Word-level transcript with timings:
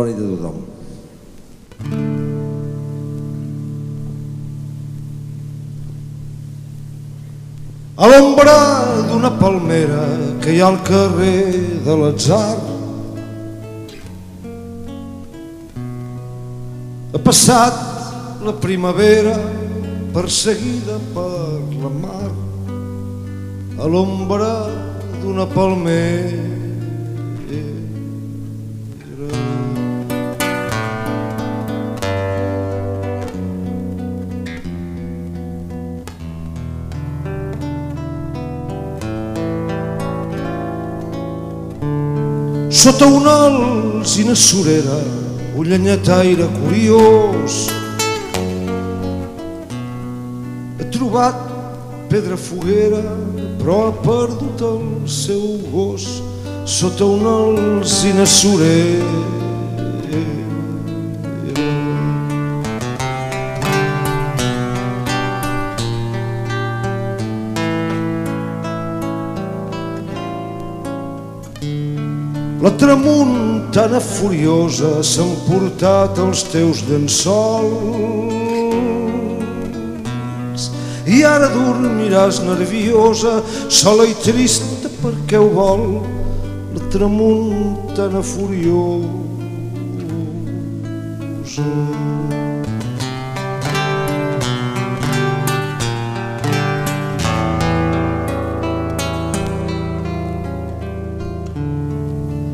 Bona 0.00 0.12
nit 0.12 0.20
a 0.20 0.26
tothom. 0.32 0.56
A 8.00 8.08
l'ombra 8.08 8.56
d'una 9.10 9.30
palmera 9.36 10.04
que 10.40 10.54
hi 10.54 10.62
ha 10.62 10.70
al 10.72 10.78
carrer 10.88 11.52
de 11.84 11.96
l'atzar 12.00 12.56
ha 17.12 17.20
passat 17.26 17.74
la 18.46 18.54
primavera 18.64 19.36
perseguida 20.14 20.96
per 21.12 21.60
la 21.82 21.92
mar 22.04 22.30
a 23.84 23.90
l'ombra 23.96 24.54
d'una 25.20 25.44
palmera 25.58 26.49
Sota 42.80 43.04
una 43.04 43.32
alzina 43.44 44.34
surera, 44.34 44.96
un 45.54 45.66
llenyataire 45.66 46.46
curiós, 46.62 47.66
ha 50.78 50.86
trobat 50.88 51.36
pedra 52.08 52.38
foguera, 52.40 53.02
però 53.58 53.76
ha 53.88 53.92
perdut 54.00 54.64
el 54.64 54.80
seu 55.04 55.60
gos 55.68 56.08
sota 56.64 57.04
una 57.04 57.36
alzina 57.50 58.24
surera. 58.24 59.39
Tramuntana 73.90 73.98
furiosa 73.98 75.02
s'ha 75.02 75.24
emportat 75.24 76.18
els 76.22 76.44
teus 76.46 76.78
llençols 76.86 78.30
i 81.10 81.24
ara 81.26 81.48
dormiràs 81.50 82.38
nerviosa, 82.46 83.42
sola 83.66 84.06
i 84.06 84.14
trista 84.22 84.86
perquè 85.02 85.40
ho 85.42 85.48
vol 85.56 85.82
la 86.76 86.82
tramuntana 86.92 88.22
furiosa. 88.22 89.10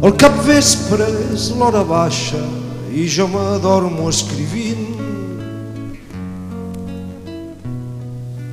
El 0.04 0.12
capvespre 0.20 1.06
és 1.32 1.46
l'hora 1.56 1.80
baixa 1.88 2.36
i 2.92 3.06
jo 3.08 3.24
m'adormo 3.32 4.10
escrivint. 4.12 4.92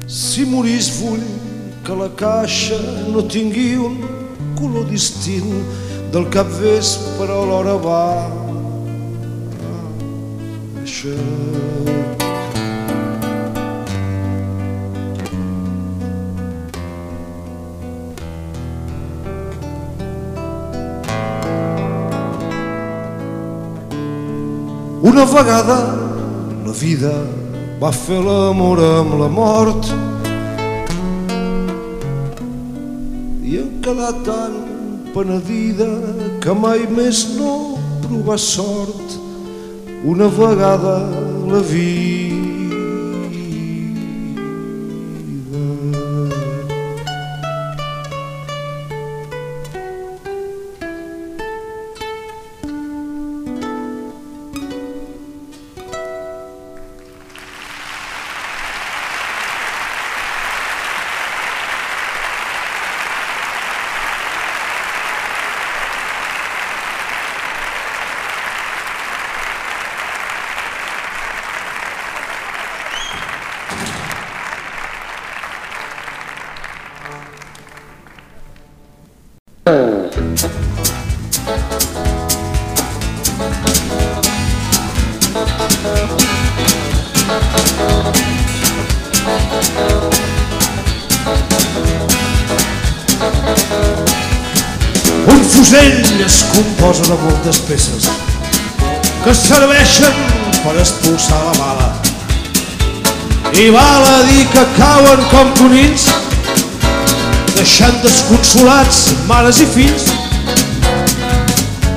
Si 0.07 0.45
morís 0.47 0.87
vull 1.01 1.25
que 1.83 1.97
la 1.99 2.07
caixa 2.15 2.79
no 3.11 3.25
tingui 3.27 3.75
un 3.75 3.99
color 4.55 4.87
distint 4.87 5.51
del 6.15 6.25
capvespre 6.31 7.27
a 7.27 7.43
l'hora 7.51 7.75
baixa. 7.89 8.43
Una 25.03 25.25
vegada 25.25 25.77
la 26.65 26.71
vida 26.71 27.11
va 27.81 27.89
fer 27.91 28.21
l'amor 28.23 28.79
amb 28.85 29.17
la 29.19 29.27
mort 29.27 29.89
i 33.43 33.59
em 33.59 33.73
quedà 33.83 34.13
tan 34.23 34.55
penedida 35.11 35.91
que 36.39 36.55
mai 36.55 36.87
més 36.87 37.25
no 37.35 37.53
provar 38.07 38.39
sort 38.47 39.19
una 40.15 40.31
vegada 40.39 40.97
la 41.51 41.65
vida. 41.75 42.22
Val 103.73 104.03
a 104.05 104.21
dir 104.29 104.45
que 104.53 104.63
cauen 104.77 105.21
com 105.31 105.49
conills, 105.57 106.05
deixant 107.55 107.95
desconsolats 108.03 108.99
mares 109.29 109.61
i 109.63 109.67
fills. 109.73 110.11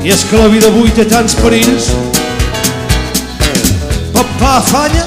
I 0.06 0.12
és 0.14 0.22
que 0.30 0.40
la 0.40 0.48
vida 0.48 0.70
avui 0.70 0.92
té 0.96 1.04
tants 1.10 1.34
perills. 1.40 1.90
Papà 4.14 4.54
afanya, 4.62 5.04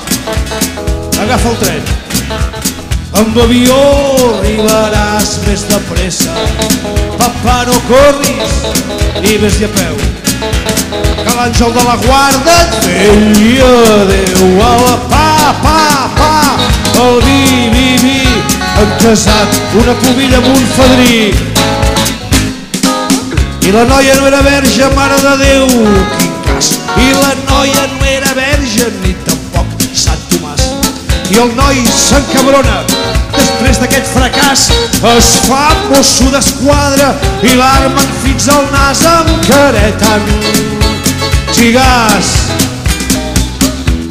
agafa 1.24 1.53
el 1.53 1.57
tren. 1.63 1.90
Amb 3.19 3.40
avió 3.41 3.80
arribaràs 4.36 5.39
més 5.48 5.66
de 5.71 5.80
pressa. 5.89 6.36
Papà, 7.18 7.63
no 7.69 7.80
corris 7.89 8.60
i 9.25 9.39
vés-hi 9.42 9.66
a 9.66 9.71
peu. 9.80 9.98
Que 11.24 11.33
l'àngel 11.33 11.74
de 11.80 11.88
la 11.88 11.98
guarda 12.06 12.60
et 12.62 12.77
vetlli 12.86 13.57
adéu 13.66 14.62
a 14.68 14.74
la 14.86 14.95
pa, 15.10 15.29
pa, 15.54 16.10
pa, 16.16 16.57
el 17.01 17.22
vi, 17.24 17.69
vi, 17.74 17.98
vi, 18.04 18.22
han 18.78 18.92
casat 19.01 19.60
una 19.81 19.94
pubilla 20.04 20.38
amb 20.38 20.48
un 20.51 20.66
fadrí. 20.75 21.31
I 23.68 23.72
la 23.72 23.84
noia 23.86 24.16
no 24.18 24.28
era 24.28 24.42
verge, 24.42 24.88
mare 24.96 25.19
de 25.22 25.34
Déu, 25.44 25.68
quin 26.18 26.36
cas. 26.48 26.72
I 26.98 27.10
la 27.13 27.34
noia 27.50 27.88
no 27.96 28.06
era 28.10 28.34
verge, 28.38 28.88
ni 29.04 29.13
tampoc 29.28 29.84
Sant 29.94 30.24
Tomàs. 30.31 30.63
I 31.30 31.42
el 31.44 31.52
noi 31.57 31.84
s'encabrona, 31.94 32.80
després 33.36 33.81
d'aquest 33.81 34.10
fracàs, 34.16 34.69
es 35.16 35.28
fa 35.45 35.66
mosso 35.90 36.31
d'esquadra 36.34 37.12
i 37.45 37.54
l'armen 37.60 38.16
fins 38.24 38.50
al 38.54 38.66
nas 38.74 39.04
amb 39.12 39.36
caretant. 39.45 40.31
Xigàs, 41.54 42.34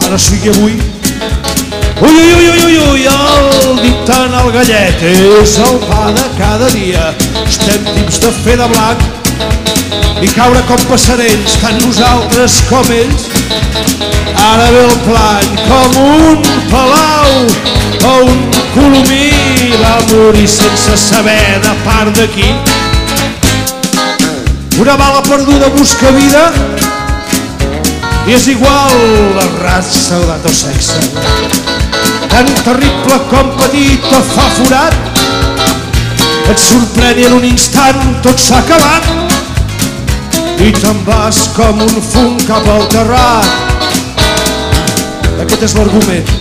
ara 0.07 0.19
sí 0.21 0.39
que 0.45 0.55
avui 0.55 0.79
Ui, 2.01 2.11
ui, 2.11 2.49
ui, 2.49 2.65
ui, 2.65 2.79
ui, 2.79 3.07
el 3.11 3.79
dictant 3.83 4.35
al 4.39 4.53
gallet 4.55 5.01
és 5.03 5.55
el 5.65 5.81
pa 5.83 6.13
de 6.15 6.27
cada 6.37 6.69
dia. 6.71 7.09
Estem 7.43 7.89
tips 7.97 8.21
de 8.23 8.31
fer 8.37 8.55
de 8.61 8.69
blanc 8.71 9.03
i 10.23 10.31
caure 10.37 10.63
com 10.69 10.85
passarells, 10.87 11.57
tant 11.59 11.81
nosaltres 11.83 12.61
com 12.69 12.87
ells. 12.95 13.27
Ara 14.45 14.71
ve 14.77 14.85
el 14.85 14.95
plany 15.09 15.59
com 15.65 15.99
un 16.05 16.47
palau 16.71 17.35
o 18.13 18.15
un 18.29 18.47
colomí 18.77 19.75
va 19.83 19.97
morir 20.13 20.47
sense 20.55 20.95
saber 21.03 21.59
de 21.67 21.75
part 21.83 22.15
de 22.15 22.29
qui. 22.37 22.53
Una 24.79 24.95
bala 24.95 25.27
perduda 25.27 25.75
busca 25.75 26.15
vida 26.15 26.47
i 28.29 28.39
és 28.39 28.47
igual 28.55 28.99
la 29.35 29.51
raça, 29.65 30.21
o 30.21 30.53
sexe. 30.53 31.48
Tan 32.29 32.47
terrible 32.65 33.17
com 33.31 33.53
petit 33.59 34.05
fa 34.33 34.47
forat, 34.59 34.95
et 36.49 36.61
sorprèn 36.63 37.19
i 37.21 37.27
en 37.29 37.35
un 37.39 37.45
instant 37.45 37.99
tot 38.25 38.41
s'ha 38.41 38.61
acabat 38.63 39.05
i 40.65 40.73
te'n 40.75 41.03
vas 41.07 41.39
com 41.57 41.83
un 41.85 42.01
fum 42.03 42.37
cap 42.49 42.67
al 42.73 42.87
terrat. 42.93 43.49
Aquest 45.45 45.67
és 45.69 45.75
l'argument 45.79 46.33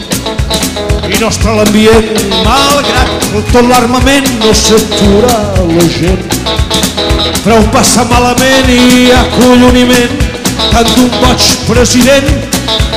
i 1.07 1.19
nostre 1.21 1.53
l'ambient, 1.55 2.07
malgrat 2.45 3.29
tot 3.53 3.67
l'armament 3.69 4.27
no 4.41 4.53
s'atura 4.55 5.35
la 5.69 5.85
gent. 5.97 6.25
Però 7.43 7.59
ho 7.59 7.67
passa 7.71 8.07
malament 8.09 8.71
i 8.73 8.79
hi 8.79 9.05
ha 9.15 9.23
colloniment 9.37 10.17
tant 10.71 10.89
d'un 10.95 11.11
boig 11.21 11.49
president 11.69 12.46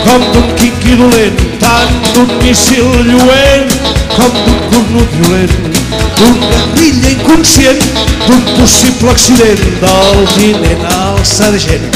com 0.05 0.25
d'un 0.33 0.49
quinqui 0.57 0.97
dolent, 0.99 1.41
tant 1.63 1.93
d'un 2.15 2.31
missil 2.43 2.89
lluent 3.09 3.75
com 4.17 4.31
d'un 4.45 4.61
cornut 4.73 5.17
violent, 5.19 5.55
d'un 6.19 6.39
guerrilla 6.47 7.13
inconscient, 7.15 7.85
d'un 8.27 8.43
possible 8.59 9.11
accident, 9.11 9.65
del 9.85 10.23
tinent 10.37 10.87
al 10.97 11.21
sergent 11.25 11.89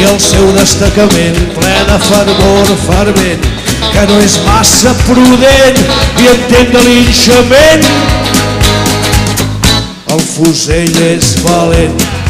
i 0.00 0.08
el 0.08 0.18
seu 0.22 0.48
destacament 0.56 1.38
ple 1.56 1.74
de 1.90 1.98
fervor 2.08 2.72
fervent 2.86 3.46
que 3.92 4.06
no 4.08 4.18
és 4.24 4.38
massa 4.46 4.94
prudent 5.04 5.82
i 6.22 6.32
entén 6.32 6.72
de 6.74 6.86
linxament. 6.88 7.86
El 10.12 10.26
fusell 10.32 11.00
és 11.12 11.36
valent. 11.46 12.21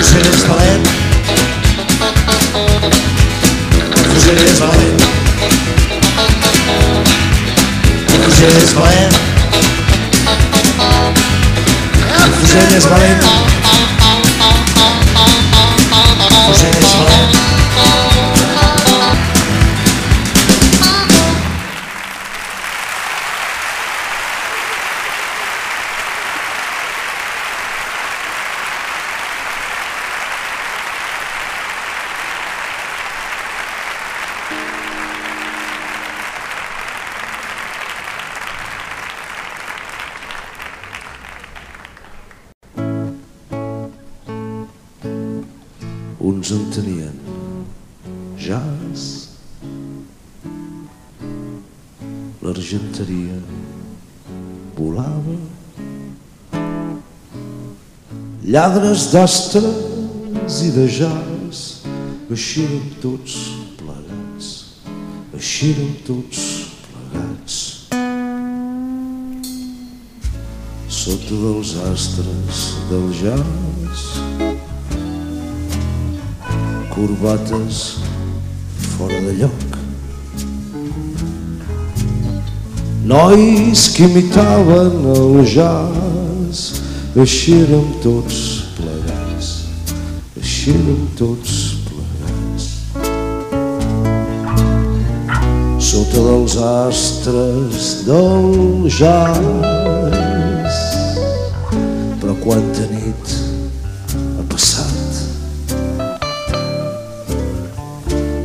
El 0.00 0.06
fusell 0.06 0.32
és 8.62 8.72
valent. 8.78 9.20
El 12.22 12.32
fusell 12.38 12.76
és 12.80 12.88
valent. 12.94 13.49
Lladres 58.60 59.06
d'astres 59.08 60.56
i 60.66 60.70
de 60.74 60.82
jazz, 60.92 61.60
així 62.28 62.64
érem 62.66 62.88
tots 63.00 63.36
plegats, 63.78 64.48
així 65.32 65.70
érem 65.70 65.94
tots 66.04 66.42
plegats. 66.84 67.56
Sota 70.98 71.38
dels 71.44 71.72
astres 71.88 72.60
del 72.90 73.08
jazz, 73.22 74.04
corbates 76.92 77.82
fora 78.98 79.24
de 79.30 79.34
lloc. 79.40 79.66
Nois 83.08 83.88
que 83.96 84.04
imitaven 84.12 85.12
el 85.16 85.44
jazz, 85.56 86.66
així 87.16 87.62
érem 87.64 87.94
tots 88.04 88.49
érem 90.68 91.08
tots 91.16 91.76
plegats. 91.86 92.64
Sota 95.80 96.20
dels 96.26 96.56
astres 96.56 98.04
del 98.04 98.88
jazz, 98.88 99.40
però 102.20 102.34
quanta 102.44 102.84
nit 102.92 103.36
ha 104.36 104.44
passat 104.52 105.00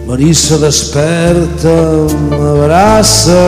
Marissa 0.08 0.58
desperta, 0.62 1.76
m'abraça. 2.30 3.42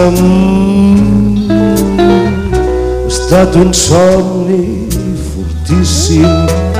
Ha 2.67 3.07
estat 3.07 3.55
un 3.55 3.71
somni 3.73 4.89
fortíssim. 5.31 6.76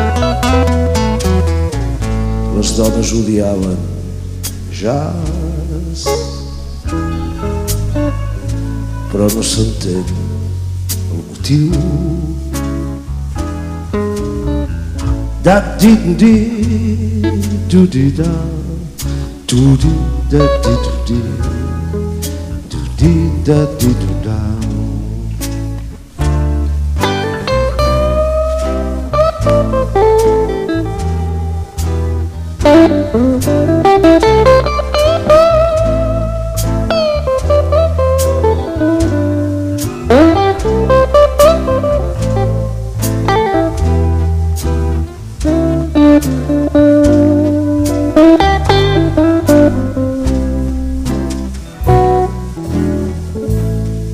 pelas 2.57 2.71
de 2.71 2.77
Dona 2.77 3.03
Judy 3.03 3.41
Allen. 3.41 3.77
Jazz 4.71 6.05
para 9.11 9.25
o 9.25 9.43
Santelho, 9.43 10.05
o 11.11 11.41
tio 11.41 11.71
da 15.41 15.59
dindi, 15.77 17.21
do 17.69 17.87
di 17.87 18.11
da, 18.11 18.23
do 19.47 19.77
di 19.77 19.89
da 20.29 20.45
di 20.61 20.75
do 20.83 20.91
di, 21.05 21.21
do 22.69 22.77
di 22.97 23.13
da 23.43 23.65
di 23.77 23.87
do 23.87 24.09
da. 24.23 24.46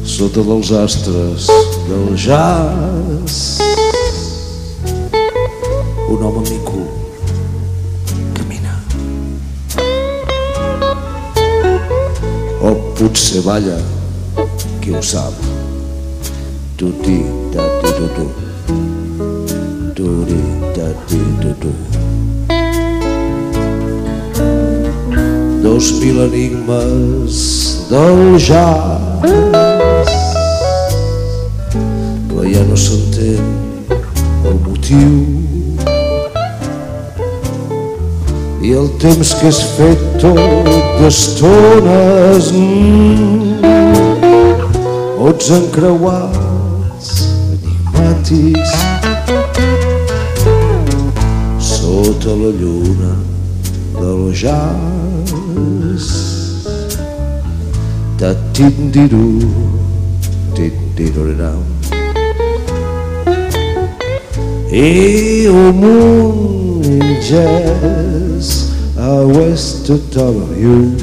Sota 0.05 0.41
dels 0.47 0.71
astres 0.71 1.47
del 1.89 2.15
jazz 2.15 3.02
potser 13.33 13.41
balla 13.41 13.77
qui 14.81 14.93
ho 14.93 15.01
sap. 15.01 15.33
Tu 16.75 16.91
ti 17.01 17.23
da 17.51 17.63
tu 17.81 17.89
tu 17.97 18.07
tu. 18.15 18.25
Tu 19.95 20.05
ri 20.27 20.41
da 20.75 20.87
ti 21.07 21.21
tu 21.41 21.53
tu. 21.61 21.71
Dos 25.63 25.91
mil 25.99 26.19
enigmes 26.27 27.87
del 27.89 28.37
jazz. 28.37 29.25
Però 32.27 32.43
ja 32.43 32.63
no 32.69 32.77
s'entén 32.77 33.41
el 34.45 34.57
motiu. 34.67 35.13
I 38.61 38.77
el 38.77 38.89
temps 38.99 39.33
que 39.39 39.47
és 39.49 39.65
fet 39.75 40.09
tot 40.21 40.82
d'estones 41.03 42.45
mm, 42.55 43.59
mots 45.19 45.47
encreuats 45.57 47.09
enigmàtics 47.53 48.71
sota 51.69 52.35
la 52.41 52.51
lluna 52.61 53.11
del 53.99 54.23
jazz. 54.43 56.07
Ta 58.19 58.31
tindiru 58.55 59.27
tindiruram 60.55 61.63
E 64.71 65.47
o 65.49 65.73
mundo 65.81 67.11
jazz 67.27 68.02
I 69.03 69.21
was 69.21 69.83
to 69.87 69.95
all 70.17 70.41
of 70.43 70.57
you. 70.57 70.95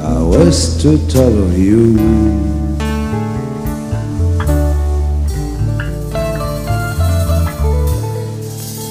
I 0.00 0.22
was 0.22 0.80
to 0.80 0.92
all 1.20 1.42
of 1.42 1.58
you. 1.58 1.98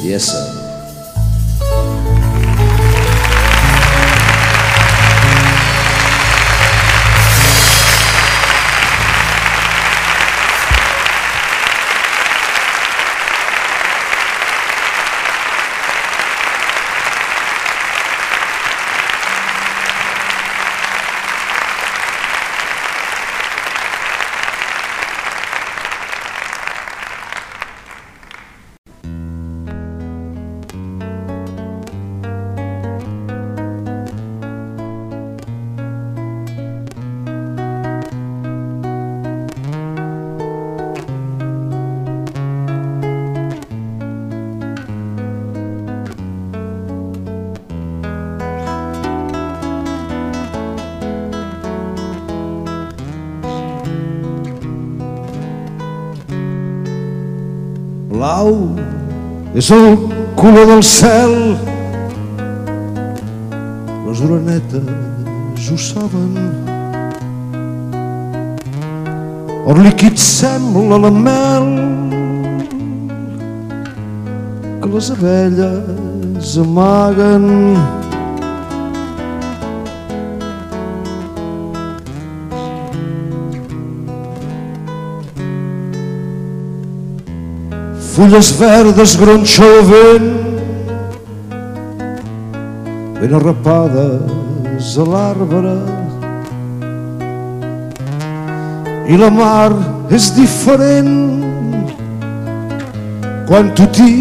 Yes 0.04 0.26
sir 0.32 0.51
és 59.62 59.70
el 59.70 59.92
color 60.36 60.66
del 60.66 60.82
cel. 60.82 61.34
Les 64.08 64.22
orenetes 64.26 65.68
ho 65.70 65.78
saben. 65.78 66.32
El 69.70 69.84
líquid 69.86 70.18
sembla 70.18 70.98
la 71.06 71.14
mel 71.28 71.70
que 74.82 74.94
les 74.96 75.14
abelles 75.14 76.58
amaguen. 76.66 77.46
Fulles 88.12 88.52
verdes 88.60 89.16
gronxa 89.16 89.64
el 89.64 89.86
vent 89.88 90.30
ben 93.22 93.36
arrapades 93.38 94.98
a 94.98 95.06
l'arbre. 95.12 95.76
I 99.12 99.20
la 99.22 99.30
mar 99.30 99.72
és 100.18 100.32
diferent 100.34 101.14
quan 103.48 103.70
tu 103.78 103.86
t'hi 103.96 104.16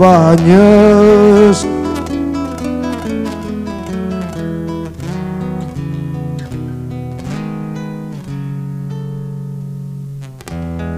banyes 0.00 1.66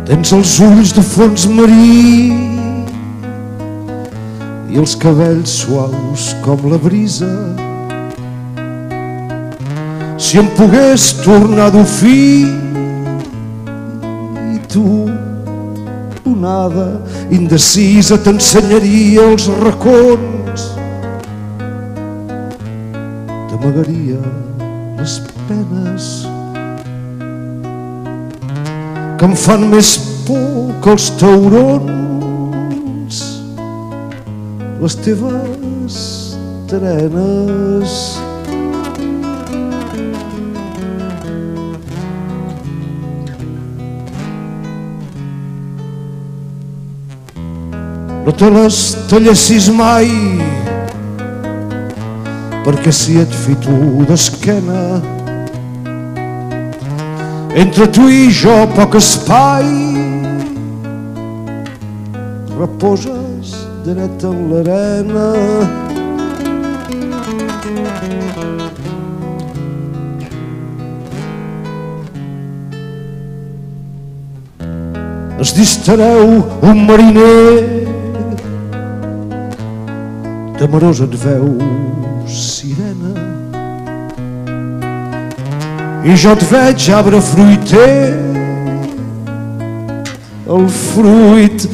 Tens 0.07 0.31
els 0.31 0.53
ulls 0.63 0.93
de 0.95 1.03
fons 1.03 1.49
marí 1.51 2.31
i 4.71 4.79
els 4.79 4.93
cabells 5.03 5.51
suaus 5.65 6.29
com 6.45 6.63
la 6.71 6.79
brisa. 6.79 7.31
Si 10.15 10.39
em 10.39 10.47
pogués 10.55 11.09
tornar 11.25 11.73
d'ofí 11.75 12.47
i 14.55 14.61
tu, 14.71 14.87
onada 16.31 16.87
indecisa, 17.35 18.21
t'ensenyaria 18.23 19.27
els 19.33 19.51
racons. 19.59 20.69
T'amagaria 23.51 24.23
les 25.03 25.19
penes 25.51 26.26
que 29.17 29.25
em 29.25 29.35
fan 29.39 29.65
més 29.73 29.97
por 30.27 30.75
que 30.85 30.93
els 30.93 31.09
taurons. 31.21 31.95
Les 34.83 34.97
teves 35.07 35.97
trenes. 36.69 37.97
No 48.27 48.33
te 48.35 48.49
les 48.51 48.79
tallessis 49.09 49.69
mai 49.71 50.09
perquè 52.67 52.91
si 52.91 53.21
et 53.23 53.31
fito 53.47 53.71
d'esquena 54.09 55.16
entre 57.57 57.87
tu 57.89 58.05
i 58.13 58.29
jo 58.31 58.55
poc 58.77 58.99
espai. 59.01 59.65
Reposes 62.59 63.55
dret 63.87 64.25
en 64.29 64.43
l'arena. 64.51 65.31
Es 75.41 75.53
distareu 75.57 76.43
un 76.63 76.87
mariner. 76.89 77.87
Temerós 80.61 81.01
et 81.05 81.17
veu 81.25 81.96
i 86.07 86.15
jo 86.15 86.33
et 86.37 86.43
veig 86.47 86.85
arbre 86.95 87.19
fruiter 87.19 88.15
el 90.57 90.69
fruit 90.71 91.65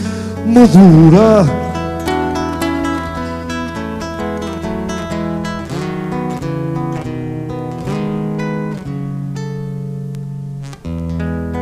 madura. 0.47 1.45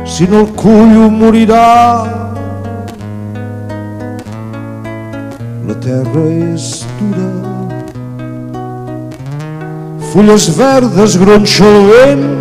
Si 0.05 0.27
no 0.31 0.39
el 0.45 0.47
cullo 0.55 1.09
morirà 1.11 1.67
la 5.67 5.75
terra 5.83 6.23
és 6.53 6.85
dura 6.99 7.31
fulles 10.11 10.47
verdes 10.57 11.17
gronxa 11.19 11.67
el 11.67 11.91
vent 11.91 12.40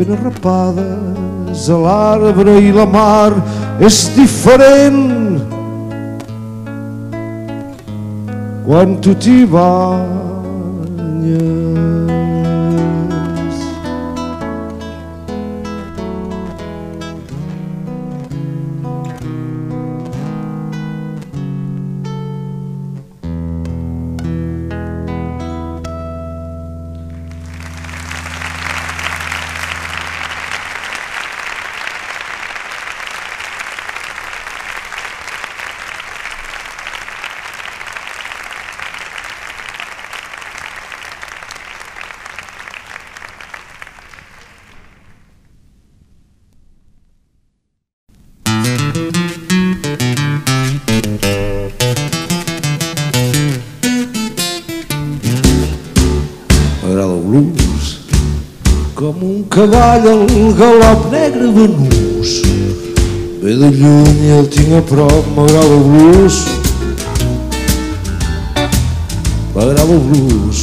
ben 0.00 0.14
arrapades 0.16 1.68
a 1.68 1.76
l'arbre 1.84 2.54
i 2.64 2.70
la 2.72 2.86
mar 2.88 3.32
és 3.84 3.98
diferent 4.16 5.02
quan 8.64 8.96
tu 9.04 9.12
t'hi 9.20 9.44
banyes. 9.44 10.29
Galop 60.60 61.10
negre 61.10 61.48
venús. 61.56 62.30
Ve 63.42 63.54
de 63.60 63.68
lluny 63.80 64.18
i 64.26 64.32
el 64.38 64.48
tinc 64.52 64.74
a 64.76 64.82
prop 64.90 65.30
m'agrada 65.36 65.76
el 65.76 65.86
blues. 65.88 66.36
M'agrada 69.54 69.96
el 69.96 70.02
blues. 70.10 70.60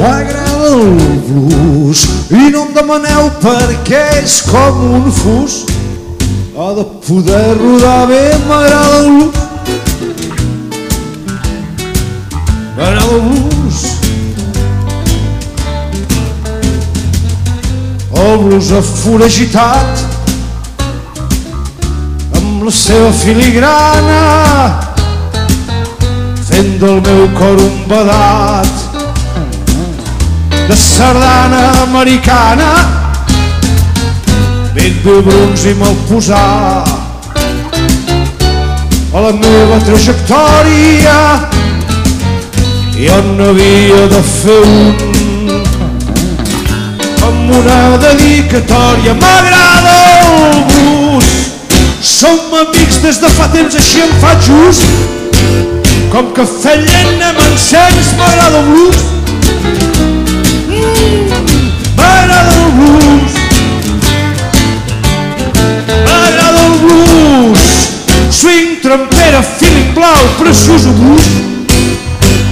M'agrada 0.00 0.72
el 0.72 0.88
blues. 1.28 2.06
I 2.32 2.48
no 2.56 2.64
em 2.64 2.72
demaneu 2.80 3.28
perquè 3.44 4.02
és 4.22 4.40
com 4.48 4.82
un 5.02 5.12
fus. 5.20 5.60
Ha 6.56 6.72
de 6.80 6.88
poder 7.04 7.46
rodar 7.60 8.02
bé 8.08 8.24
m'agrada 8.48 9.04
el 9.04 9.14
blues 9.18 9.41
el 18.22 18.38
blues 18.38 18.70
aforagitat 18.78 20.02
amb 22.38 22.62
la 22.66 22.72
seva 22.76 23.10
filigrana 23.18 24.20
fent 26.48 26.72
del 26.82 27.00
meu 27.08 27.22
cor 27.38 27.62
un 27.66 27.78
badat 27.90 28.72
de 30.68 30.76
sardana 30.76 31.62
americana 31.82 32.70
ben 34.74 34.98
bé 35.04 35.16
bruns 35.28 35.64
i 35.70 35.74
mal 35.82 35.96
posar 36.08 36.84
a 39.12 39.24
la 39.26 39.32
meva 39.44 39.80
trajectòria 39.88 41.16
jo 42.98 43.18
n'havia 43.32 44.04
de 44.14 44.22
fer 44.34 44.60
un 44.66 45.11
amb 47.42 47.54
una 47.58 47.96
dedicatòria. 47.98 49.14
M'agrada 49.18 49.94
el 50.22 50.62
blues 50.70 51.30
som 52.02 52.38
amics 52.60 53.00
des 53.02 53.18
de 53.22 53.30
fa 53.36 53.48
temps 53.54 53.74
així 53.78 54.02
em 54.04 54.12
fa 54.22 54.34
just. 54.46 54.84
Com 56.12 56.30
cafè 56.36 56.76
lent 56.76 57.08
anem 57.16 57.40
ensems 57.48 58.12
m'agrada 58.18 58.60
el 58.60 58.66
blues 58.70 59.00
Mm, 60.72 61.28
m'agrada 61.96 62.52
el 62.52 62.70
blues 62.78 63.34
m'agrada 66.06 66.66
el 66.66 66.76
blues 66.84 67.64
swing, 68.30 68.76
trampera, 68.82 69.42
feeling 69.42 69.92
blau 69.96 70.22
preciós 70.38 70.86
blues 71.00 71.32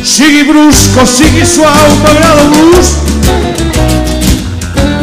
sigui 0.05 0.45
brusc 0.49 0.97
o 1.03 1.07
sigui 1.07 1.45
suau 1.47 1.97
m'agrada 2.03 2.47
el 2.47 2.53
blues 2.57 2.95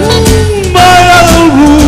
Mm, 0.07 0.71
m'agrada 0.73 1.19
el 1.37 1.86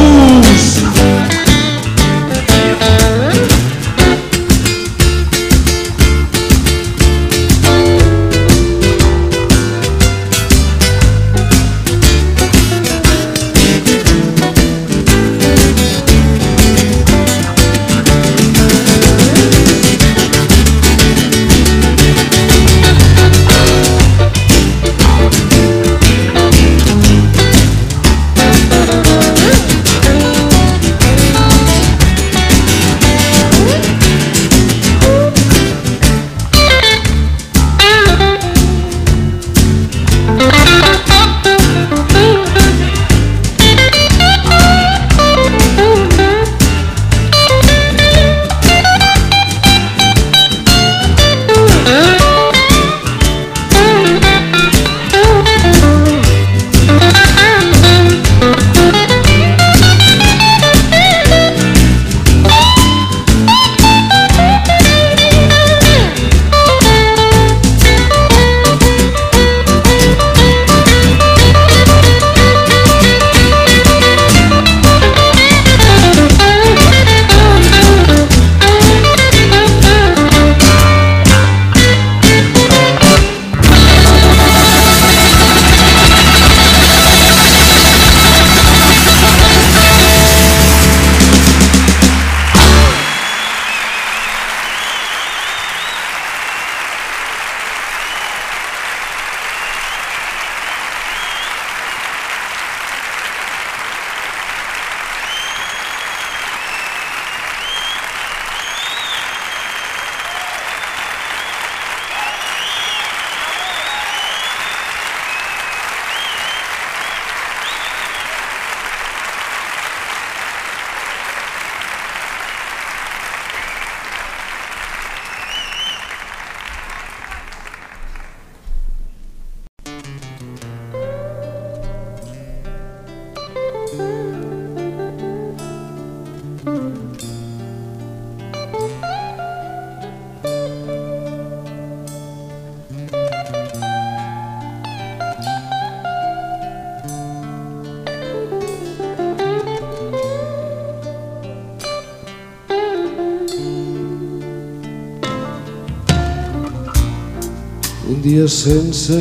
dia 158.39 158.47
sense 158.47 159.13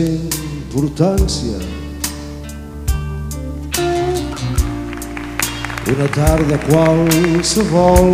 importància. 0.70 1.59
Una 5.90 6.07
tarda 6.14 6.59
qualsevol. 6.68 8.12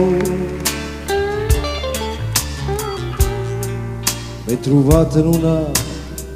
M'he 4.47 4.57
trobat 4.65 5.19
en 5.21 5.29
una 5.35 5.59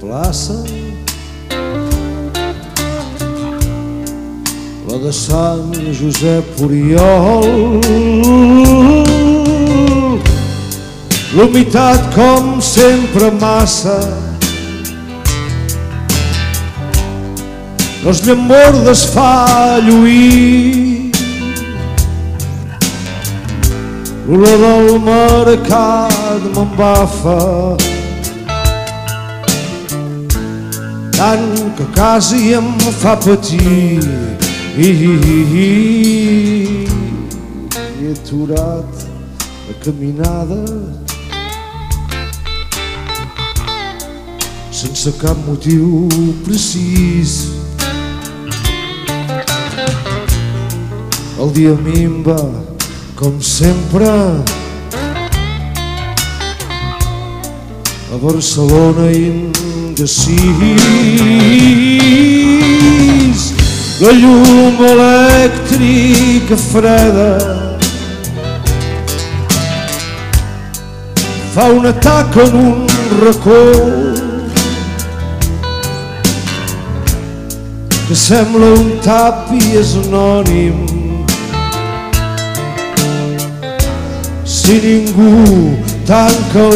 plaça. 0.03 0.59
La 4.91 5.01
de 5.07 5.13
Sant 5.13 5.73
Josep 5.97 6.65
Oriol 6.69 7.81
l'humitat 11.33 12.09
com 12.17 12.59
sempre 12.61 13.31
massa 13.41 14.28
les 18.09 18.21
llambordes 18.25 19.05
fa 19.13 19.79
lluir 19.85 21.13
l'olor 24.29 24.59
del 24.63 25.01
mercat 25.09 26.41
m'embafa 26.55 27.39
tant 31.19 31.75
que 31.77 31.85
quasi 31.95 32.55
em 32.55 32.69
fa 33.03 33.17
patir. 33.17 34.01
I, 34.79 34.89
i, 34.89 35.13
i, 35.35 35.39
i, 35.65 36.87
he 37.99 38.13
aturat 38.15 39.05
la 39.67 39.75
caminada 39.83 40.63
sense 44.71 45.11
cap 45.19 45.37
motiu 45.49 46.07
precís. 46.47 47.58
El 51.39 51.53
dia 51.53 51.71
mimba, 51.71 52.37
com 53.15 53.41
sempre, 53.41 54.05
a 58.13 58.17
Barcelona 58.21 59.13
indecis. 59.13 60.27
La 64.01 64.11
llum 64.19 64.83
elèctrica 64.91 66.59
freda. 66.59 67.31
Fa 71.55 71.71
un 71.71 71.87
atac 71.87 72.37
en 72.49 72.53
un 72.67 72.87
racó. 73.23 73.63
Que 78.09 78.17
sembla 78.27 78.75
un 78.75 78.97
tàpies 79.07 79.95
anònim 80.03 81.08
si 84.69 84.77
ningú 84.85 85.81
tanca 86.05 86.69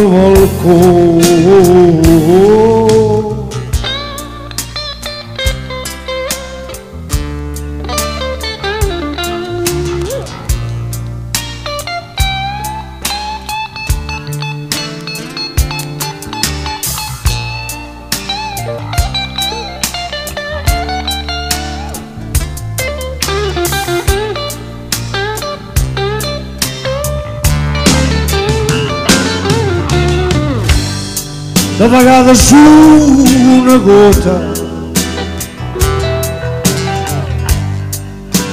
vegades 31.93 32.51
una 32.53 33.77
gota 33.87 34.37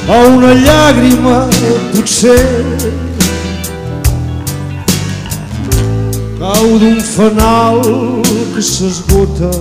o 0.07 0.17
una 0.35 0.53
llàgrima 0.65 1.35
potser 1.93 2.41
cau 6.39 6.67
d'un 6.81 6.99
fanal 7.13 7.79
que 8.55 8.61
s'esgota 8.71 9.51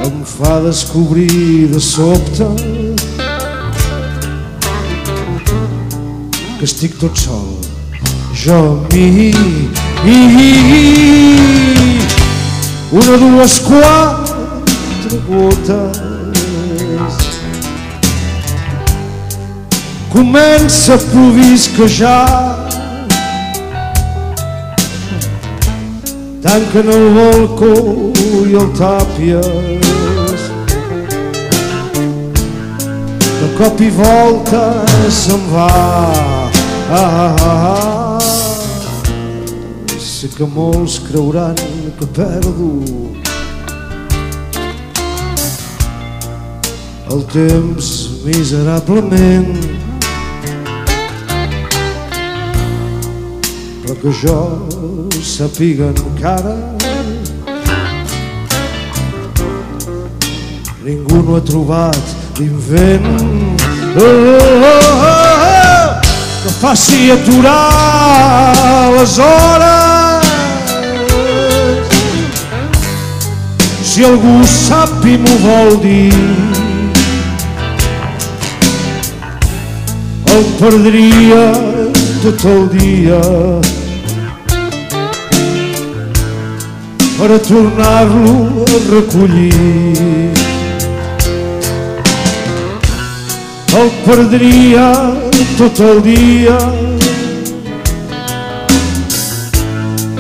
em 0.06 0.22
fa 0.36 0.60
descobrir 0.64 1.68
de 1.74 1.80
sobte 1.80 2.48
que 6.60 6.66
estic 6.66 6.96
tot 7.00 7.16
sol. 7.16 7.56
Jo 8.36 8.56
a 8.56 8.94
mi. 8.94 9.34
Una, 12.92 13.18
dues, 13.18 13.60
quatre 13.60 15.20
gotes. 15.28 16.00
Comença 20.12 20.96
a 20.96 20.98
provisquejar 20.98 22.69
tanquen 26.44 26.88
el 26.90 27.08
balcó 27.16 27.74
i 28.48 28.56
el 28.62 28.70
tàpies. 28.80 30.48
De 33.40 33.50
cop 33.58 33.82
i 33.82 33.90
volta 33.96 34.64
se'n 35.10 35.44
va. 35.54 35.72
Ah, 36.90 37.00
ah, 37.00 37.36
ah. 37.50 37.80
sé 40.20 40.28
que 40.36 40.44
molts 40.44 40.98
creuran 41.08 41.56
que 42.00 42.08
perdo. 42.16 42.72
El 47.14 47.24
temps 47.32 47.92
miserablement. 48.26 49.56
Però 53.80 53.96
que 54.02 54.12
jo 54.22 54.40
sàpiga 55.40 55.86
encara 55.96 56.54
ningú 60.84 61.20
no 61.24 61.38
ha 61.38 61.42
trobat 61.50 62.06
l'invent. 62.40 63.08
Oh, 63.96 64.04
oh, 64.04 64.66
oh, 64.72 65.06
oh, 65.12 65.88
que 66.44 66.52
faci 66.60 67.00
aturar 67.16 68.92
les 68.98 69.16
hores. 69.24 70.28
Si 73.94 74.04
algú 74.12 74.36
sap 74.44 75.08
i 75.08 75.16
m'ho 75.24 75.40
vol 75.48 75.76
dir 75.88 76.14
el 80.36 80.44
perdria 80.60 81.44
tot 82.24 82.50
el 82.56 82.64
dia 82.76 83.24
per 87.20 87.32
a 87.32 87.38
tornar-lo 87.40 88.64
a 88.64 88.78
recollir. 88.96 90.32
El 93.80 93.90
perdria 94.06 94.86
tot 95.58 95.82
el 95.90 96.02
dia 96.02 96.56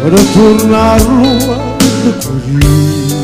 per 0.02 0.12
a 0.12 0.26
tornar-lo 0.34 1.32
a 1.56 1.64
recollir. 2.04 3.19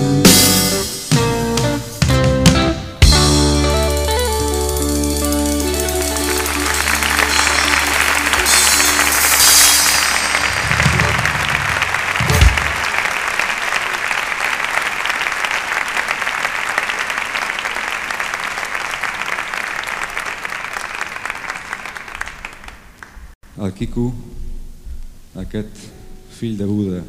Fill 26.45 26.57
de 26.57 26.65
Buda, 26.69 27.01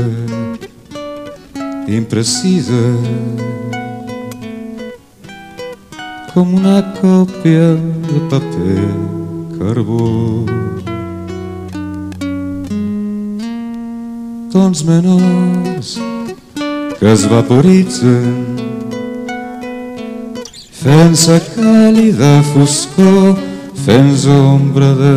imprecisa 1.99 2.85
com 6.41 6.55
una 6.57 6.81
còpia 6.97 7.75
de 8.09 8.19
paper 8.31 8.85
carbó. 9.59 10.07
Tons 14.55 14.81
menors 14.89 15.91
que 16.97 17.11
es 17.13 17.27
vaporitzen 17.29 18.57
fent-se 20.81 21.37
càlida 21.59 22.33
foscor 22.55 23.37
fent 23.85 24.17
ombra 24.39 24.95
de 25.03 25.15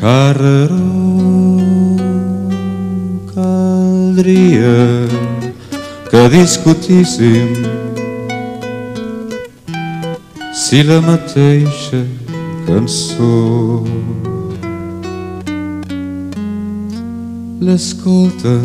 carreró. 0.00 0.80
Caldria 3.34 4.74
que 6.08 6.28
discutíssim 6.40 7.91
si 10.72 10.82
la 10.88 11.02
mateixa 11.04 11.98
cançó 12.66 13.82
l'escolten 17.60 18.62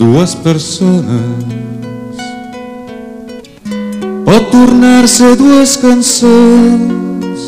dues 0.00 0.32
persones 0.46 2.22
pot 4.24 4.46
tornar-se 4.54 5.28
dues 5.42 5.74
cançons 5.82 7.42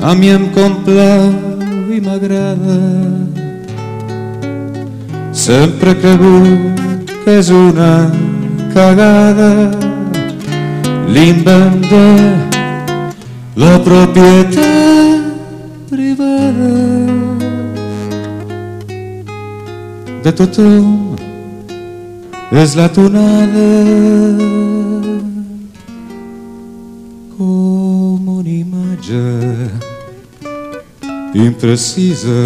a 0.00 0.14
mi 0.14 0.30
em 0.32 0.46
complau 0.56 1.28
i 1.92 2.00
m'agrada. 2.06 2.78
Sempre 5.44 5.92
he 5.92 6.00
cregut 6.06 7.12
que 7.26 7.36
és 7.42 7.52
una 7.52 7.92
cagada 8.72 9.87
l'invent 11.14 11.80
de 11.92 12.06
la 13.56 13.74
propietat 13.86 15.20
privada 15.90 16.74
de 20.24 20.32
tothom 20.40 21.16
és 22.62 22.74
la 22.80 22.88
tonada 22.92 23.68
com 27.36 28.28
una 28.38 28.52
imatge 28.62 29.24
imprecisa 31.46 32.40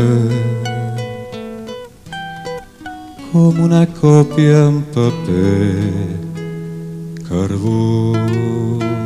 com 3.33 3.63
una 3.69 3.87
còpia 4.01 4.67
en 4.69 4.83
paper 4.95 6.32
carbó. 7.33 9.02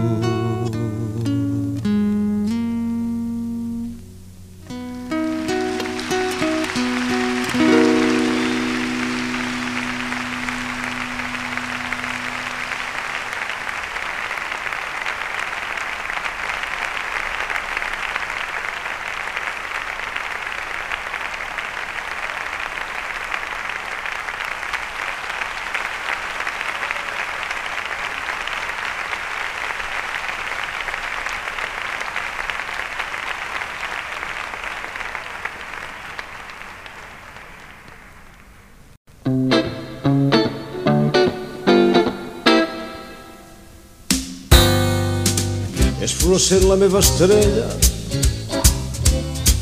És 46.36 46.48
fluorescent 46.48 46.68
la 46.68 46.76
meva 46.76 47.00
estrella. 47.00 47.62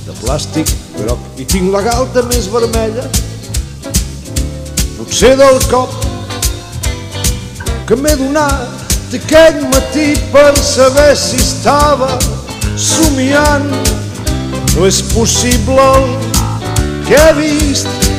De 0.08 0.14
plàstic 0.18 0.72
groc 0.96 1.38
i 1.38 1.44
tinc 1.46 1.70
la 1.70 1.84
galta 1.87 2.24
més 2.26 2.48
vermella. 2.50 3.04
Potser 4.96 5.37
del 5.38 5.60
cop 5.70 5.94
que 7.87 7.94
m'he 7.94 8.16
donat 8.18 9.14
aquell 9.20 9.60
matí 9.70 10.08
per 10.34 10.50
saber 10.58 11.14
si 11.14 11.38
estava 11.38 12.10
somiant. 12.74 13.70
No 14.74 14.90
és 14.90 14.98
possible 15.14 15.78
el 15.78 16.10
que 17.06 17.20
he 17.20 17.34
vist. 17.38 18.10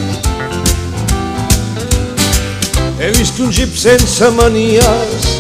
He 3.04 3.12
vist 3.20 3.44
un 3.44 3.52
jeep 3.52 3.76
sense 3.76 4.32
manies. 4.40 5.34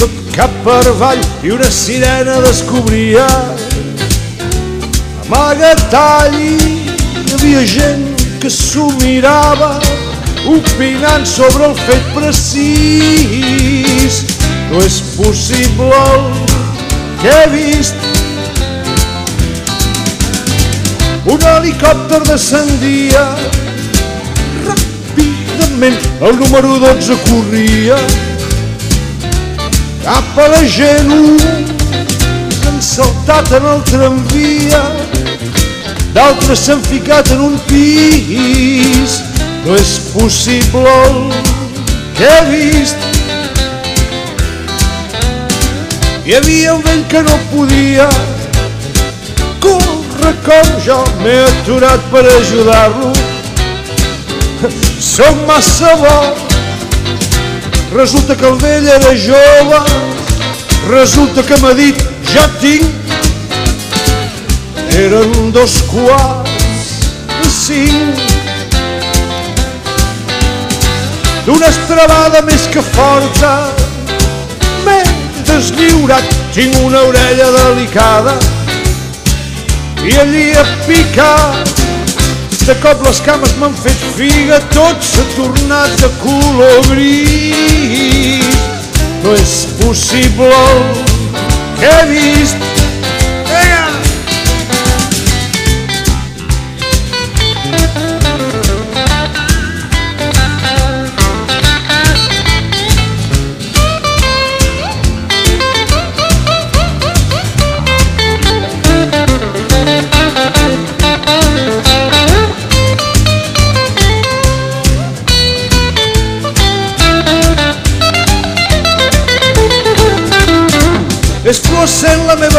Tot 0.00 0.22
cap 0.38 0.62
per 0.64 0.86
avall 0.94 1.27
i 1.42 1.50
una 1.50 1.70
sirena 1.70 2.40
descobria. 2.40 3.26
Amagatall 5.28 6.34
hi 6.34 7.34
havia 7.34 7.62
gent 7.68 8.06
que 8.42 8.50
s'ho 8.50 8.88
mirava 9.02 9.76
opinant 10.50 11.26
sobre 11.26 11.68
el 11.68 11.76
fet 11.84 12.10
precís. 12.16 14.22
No 14.72 14.82
és 14.84 14.98
possible 15.16 16.00
el 16.14 16.24
que 17.22 17.34
he 17.34 17.46
vist. 17.54 18.08
Un 21.28 21.44
helicòpter 21.52 22.22
descendia. 22.26 23.26
Ràpidament 24.66 26.00
el 26.30 26.40
número 26.40 26.80
12 26.88 27.20
corria 27.28 28.00
cap 30.04 30.38
a 30.38 30.48
la 30.54 30.62
gent 30.64 31.12
s'han 32.60 32.80
saltat 32.82 33.52
en 33.58 33.68
el 33.74 33.82
tramvia 33.90 34.82
d'altres 36.14 36.64
s'han 36.66 36.82
ficat 36.90 37.30
en 37.34 37.40
un 37.50 37.58
pis. 37.68 39.20
No 39.66 39.76
és 39.76 39.98
possible 40.14 40.88
el 41.04 41.18
que 42.16 42.28
he 42.32 42.42
vist 42.50 43.08
hi 46.28 46.34
havia 46.36 46.74
un 46.74 46.82
vell 46.84 47.04
que 47.08 47.22
no 47.22 47.36
podia 47.52 48.08
córrer 49.64 50.34
com 50.44 50.74
jo. 50.84 50.98
M'he 51.22 51.38
aturat 51.46 52.10
per 52.12 52.24
ajudar-lo. 52.34 53.12
Som 55.00 55.46
massa 55.48 55.94
bo 56.02 56.47
Resulta 57.98 58.36
que 58.36 58.46
el 58.46 58.54
vell 58.54 58.86
era 58.86 59.10
jove, 59.18 59.78
resulta 60.88 61.42
que 61.42 61.56
m'ha 61.58 61.72
dit 61.74 61.98
ja 62.30 62.44
tinc. 62.60 62.84
Eren 64.94 65.50
dos 65.50 65.74
quarts 65.90 66.92
de 67.32 67.50
cinc. 67.50 68.22
D'una 71.48 71.72
estrabada 71.74 72.44
més 72.46 72.68
que 72.70 72.86
forta 72.92 73.50
m'he 74.86 75.00
deslliurat, 75.50 76.38
tinc 76.54 76.78
una 76.86 77.02
orella 77.10 77.50
delicada 77.58 78.38
i 80.06 80.14
allí 80.22 80.46
ha 80.54 80.64
picat 80.86 81.77
De 82.68 82.74
cop 82.82 83.00
les 83.00 83.18
cames 83.24 83.54
m'han 83.56 83.72
fet 83.80 84.02
figa, 84.12 84.58
tot 84.74 85.00
s'ha 85.00 85.22
tornat 85.32 85.94
de 86.02 86.10
color 86.20 86.82
gris. 86.90 88.58
No 89.22 89.32
és 89.32 89.54
possible 89.80 90.50
el 90.52 90.82
que 91.80 91.94
he 91.94 92.04
vist. 92.12 92.77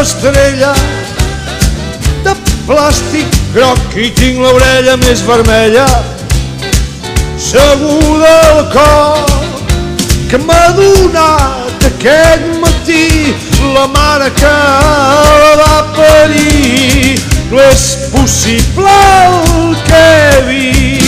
Estrella 0.01 0.73
de 2.23 2.33
plàstic 2.67 3.35
groc 3.55 3.97
i 3.97 4.09
tinc 4.15 4.39
l'orella 4.43 4.95
més 5.03 5.23
vermella 5.27 5.87
seguda 7.49 8.31
al 8.51 8.61
cor 8.75 9.35
que 10.29 10.39
m'ha 10.45 10.65
donat 10.77 11.87
aquest 11.89 12.45
matí 12.61 13.33
la 13.73 13.87
mare 13.87 14.29
que 14.39 14.53
la 15.43 15.53
va 15.63 15.75
parir. 15.97 17.19
No 17.51 17.59
és 17.65 17.85
possible 18.13 18.95
el 19.25 19.75
que 19.89 20.05
he 20.05 20.41
vist 20.47 20.98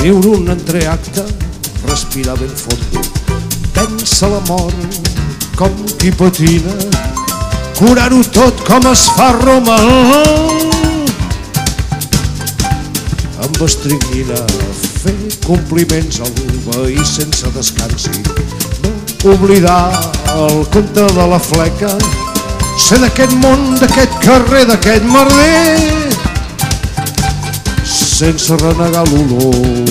viure 0.00 0.28
un 0.28 0.48
entreacte, 0.48 1.24
respirar 1.86 2.36
ben 2.38 2.52
fondo, 2.56 3.02
pensa 3.74 4.28
la 4.28 4.40
mort 4.48 5.00
com 5.58 5.74
qui 6.00 6.10
patina, 6.12 6.72
curar-ho 7.76 8.22
tot 8.32 8.62
com 8.64 8.88
es 8.92 9.04
fa 9.16 9.28
a 9.28 9.36
Roma. 9.36 9.76
Amb 13.44 13.60
estricnina, 13.66 14.40
fer 15.02 15.16
compliments 15.44 16.22
al 16.24 16.32
veí 16.70 17.04
sense 17.04 17.52
descansi, 17.56 18.24
no 18.80 19.34
oblidar 19.34 19.92
el 20.32 20.64
conte 20.72 21.04
de 21.12 21.26
la 21.34 21.40
fleca, 21.50 21.92
ser 22.80 23.02
d'aquest 23.04 23.36
món, 23.44 23.74
d'aquest 23.82 24.16
carrer, 24.24 24.64
d'aquest 24.72 25.04
merder, 25.12 26.09
sense 28.20 28.54
renegar 28.56 29.04
l'olor. 29.08 29.86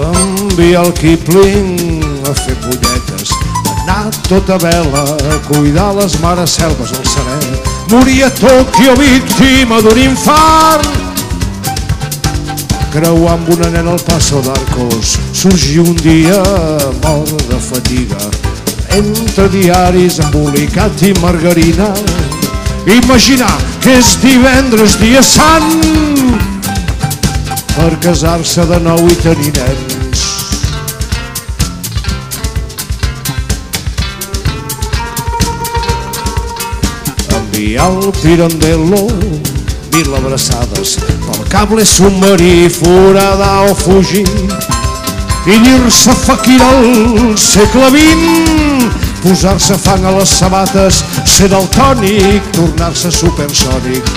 Enviar 0.00 0.86
el 0.86 0.92
Kipling 0.96 2.00
a 2.24 2.32
fer 2.32 2.56
polletes, 2.64 3.34
anar 3.82 4.08
tota 4.30 4.56
vela, 4.62 5.02
a 5.04 5.36
cuidar 5.50 5.90
les 5.98 6.16
mares 6.22 6.54
selves 6.56 6.94
al 6.96 7.04
serè, 7.04 7.36
morir 7.92 8.22
a 8.24 8.30
Tòquio 8.38 8.94
víctima 8.96 9.82
d'un 9.84 10.00
infart, 10.06 10.88
creuar 12.96 13.36
amb 13.36 13.52
una 13.58 13.68
nena 13.76 13.92
al 13.92 14.00
passo 14.08 14.40
d'Arcos, 14.48 15.18
sorgir 15.36 15.84
un 15.84 15.92
dia 16.00 16.40
mort 17.04 17.36
de 17.52 17.60
fatiga, 17.60 18.32
entre 18.96 19.48
diaris 19.48 20.18
embolicat 20.20 21.02
i 21.02 21.12
margarina, 21.20 21.88
imaginar 22.86 23.54
que 23.80 23.96
és 23.98 24.14
divendres 24.22 24.98
dia 25.00 25.22
sant 25.24 25.70
per 27.72 27.92
casar-se 28.04 28.66
de 28.68 28.80
nou 28.84 29.00
i 29.08 29.16
tenir 29.22 29.52
nens. 29.56 30.26
Enviar 37.38 37.88
el 37.88 38.12
Pirandello 38.20 39.06
mil 39.92 40.14
abraçades 40.16 40.96
pel 41.26 41.42
cable 41.52 41.84
submarí 41.84 42.68
foradar 42.72 43.70
o 43.70 43.74
fugir 43.74 44.26
i 45.46 45.58
dir-se 45.64 46.14
faquir 46.24 46.60
al 46.62 47.36
segle 47.36 47.90
XX 47.90 48.61
posar-se 49.22 49.78
fang 49.78 50.04
a 50.06 50.12
les 50.18 50.36
sabates 50.42 51.02
ser 51.36 51.48
daltònic, 51.52 52.52
tornar-se 52.56 53.10
supersònic 53.14 54.11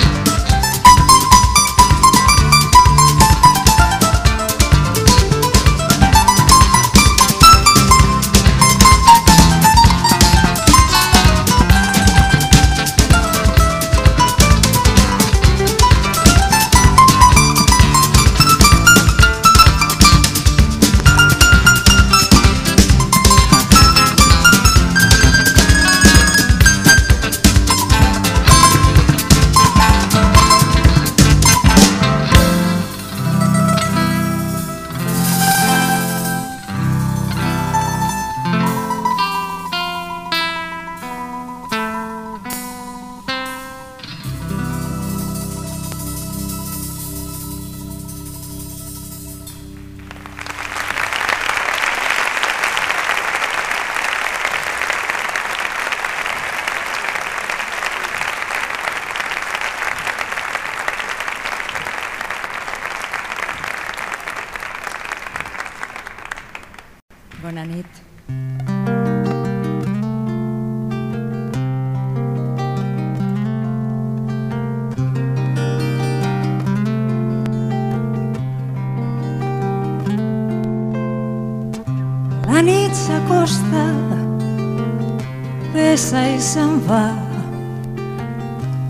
i 86.86 86.88
se'n 86.88 86.92
va. 86.92 87.04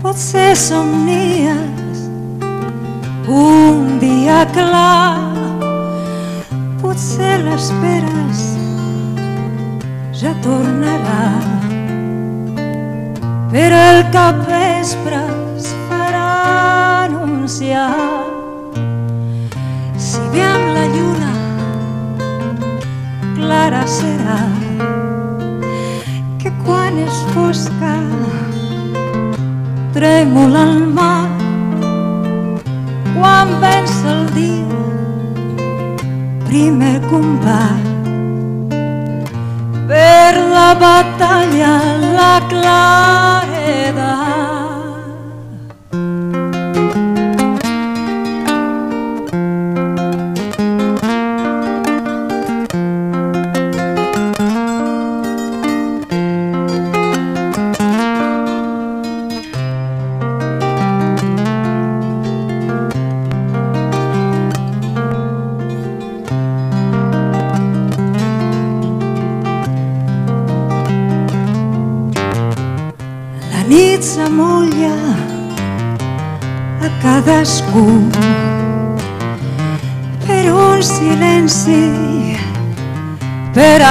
Potser 0.01 0.55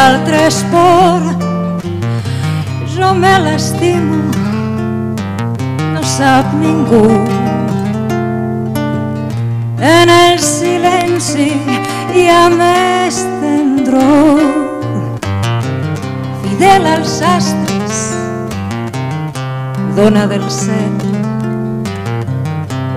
per 0.07 0.15
altres 0.15 0.65
por. 0.71 1.23
Jo 2.97 3.13
me 3.15 3.39
l'estimo, 3.45 4.19
no 5.95 6.03
sap 6.03 6.53
ningú. 6.61 7.07
En 9.79 10.09
el 10.11 10.39
silenci 10.39 11.49
hi 12.15 12.29
ha 12.31 12.45
més 12.51 13.19
tendror, 13.43 14.45
fidel 16.45 16.87
als 16.95 17.19
astres, 17.23 17.99
dona 19.99 20.27
del 20.27 20.47
cel. 20.51 21.03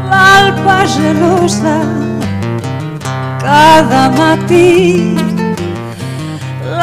L'alpa 0.09 0.79
gelosa 0.97 1.79
cada 3.41 4.09
matí 4.09 5.28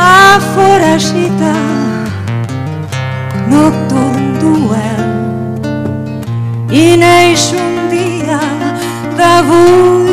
afora 0.07 0.99
xita 0.99 1.55
nocturn 3.51 4.25
duel. 4.41 5.07
Ineixun 6.71 7.75
dia 7.91 8.41
d'avui 9.19 10.06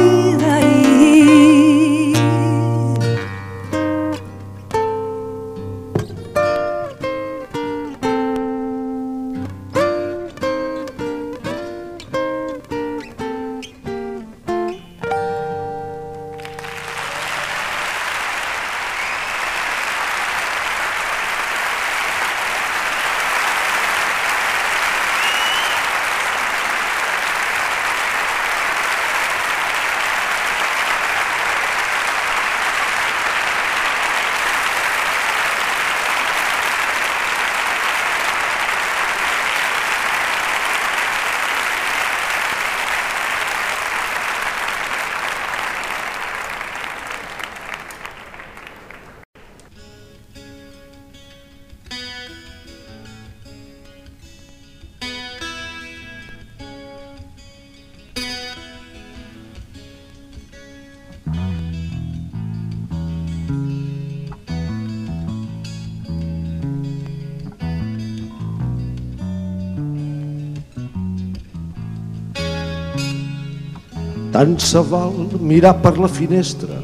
Tant 74.34 74.57
se 74.57 74.81
val 74.89 75.13
mirar 75.39 75.75
per 75.84 75.93
la 76.01 76.07
finestra 76.09 76.79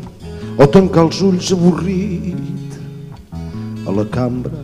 o 0.53 0.67
tancar 0.69 1.07
els 1.07 1.21
ulls 1.25 1.47
avorrit 1.55 2.75
a 3.87 3.93
la 3.95 4.03
cambra. 4.13 4.59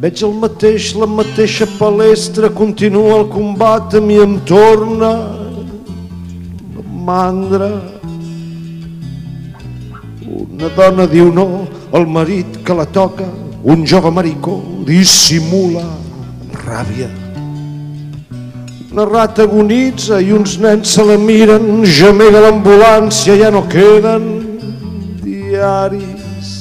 Veig 0.00 0.22
el 0.24 0.32
mateix, 0.40 0.86
la 0.96 1.08
mateixa 1.08 1.66
palestra, 1.78 2.48
continua 2.48 3.18
el 3.18 3.26
combat, 3.32 3.94
a 3.96 4.00
mi 4.00 4.16
em 4.20 4.38
torna 4.48 5.10
la 6.76 6.84
mandra. 7.08 7.70
Una 10.28 10.70
dona 10.76 11.08
diu 11.08 11.28
no 11.32 11.48
al 11.92 12.08
marit 12.08 12.62
que 12.64 12.76
la 12.76 12.88
toca, 12.88 13.28
un 13.64 13.84
jove 13.88 14.12
maricó 14.12 14.58
dissimula 14.88 15.84
ràbia. 16.64 17.23
Una 18.94 19.06
rata 19.06 19.42
agonitza 19.42 20.20
i 20.22 20.30
uns 20.30 20.52
nens 20.62 20.92
se 20.94 21.02
la 21.02 21.16
miren, 21.18 21.82
gemega 21.82 22.38
l'ambulància, 22.44 23.34
ja 23.34 23.48
no 23.50 23.64
queden 23.66 24.28
diaris. 25.18 26.52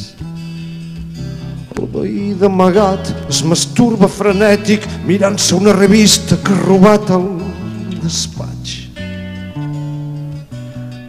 El 1.78 1.86
veí 1.94 2.32
d'amagat 2.40 3.12
es 3.30 3.44
masturba 3.46 4.10
frenètic 4.10 4.88
mirant-se 5.06 5.54
una 5.54 5.76
revista 5.78 6.40
que 6.42 6.56
ha 6.56 6.64
robat 6.64 7.14
al 7.14 7.28
despatx. 8.02 8.74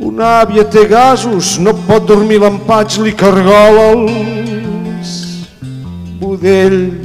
Una 0.05 0.43
àvia 0.43 0.68
té 0.68 0.85
gasos, 0.93 1.55
no 1.57 1.72
pot 1.89 2.05
dormir 2.05 2.43
l'empatx, 2.45 3.01
li 3.01 3.16
cargola 3.16 3.89
els 3.95 5.16
budells. 6.20 7.03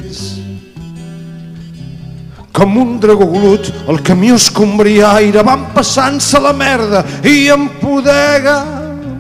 Com 2.60 2.76
un 2.76 2.97
dragó 2.99 3.24
glut, 3.32 3.70
el 3.88 4.01
camió 4.03 4.36
escombriaire, 4.36 5.39
van 5.47 5.62
passant-se 5.72 6.41
la 6.43 6.51
merda 6.51 7.05
i 7.24 7.47
empodega 7.53 8.55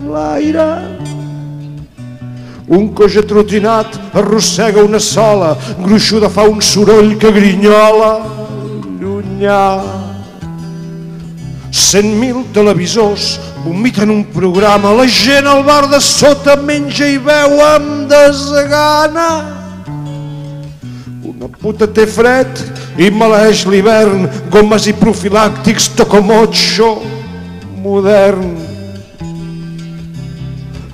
l'aire. 0.03 0.65
Un 2.67 2.89
coix 2.97 3.15
atrotinat 3.21 3.95
arrossega 4.19 4.83
una 4.83 4.99
sola, 4.99 5.53
gruixuda 5.79 6.27
fa 6.29 6.43
un 6.51 6.59
soroll 6.59 7.15
que 7.21 7.31
grinyola 7.31 8.09
llunyà. 8.99 9.61
Cent 11.71 12.11
mil 12.19 12.43
televisors 12.51 13.37
vomiten 13.63 14.11
un 14.11 14.25
programa, 14.35 14.91
la 14.99 15.07
gent 15.07 15.47
al 15.47 15.63
bar 15.63 15.85
de 15.87 16.03
sota 16.03 16.57
menja 16.59 17.07
i 17.07 17.15
veu 17.23 17.55
amb 17.69 18.11
desgana. 18.11 19.58
Una 21.39 21.47
puta 21.55 21.85
té 21.87 22.03
fred 22.03 22.57
i 22.99 23.05
maleix 23.15 23.61
l'hivern, 23.71 24.25
gomes 24.51 24.89
i 24.91 24.93
profilàctics, 24.99 25.85
tocomocho 25.95 26.89
modern. 27.79 28.49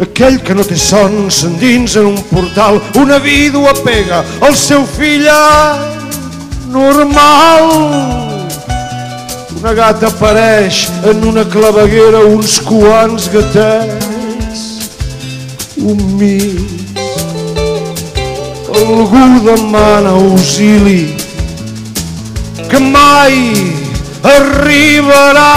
Aquell 0.05 0.37
que 0.45 0.53
no 0.53 0.61
té 0.67 0.77
son 0.77 1.31
s'endinsa 1.33 2.03
en 2.03 2.11
un 2.11 2.21
portal, 2.29 2.77
una 3.01 3.17
vídua 3.17 3.73
pega 3.81 4.21
el 4.45 4.53
seu 4.53 4.85
fill 4.85 5.25
normal. 6.69 7.73
Una 9.57 9.73
gata 9.73 10.13
apareix 10.13 10.85
en 11.09 11.25
una 11.25 11.49
claveguera 11.49 12.21
uns 12.37 12.59
quants 12.69 13.31
gatets 13.33 14.65
humits 15.81 16.84
algú 18.75 19.25
demana 19.45 20.09
auxili 20.09 21.15
que 22.69 22.79
mai 22.79 23.35
arribarà 24.35 25.53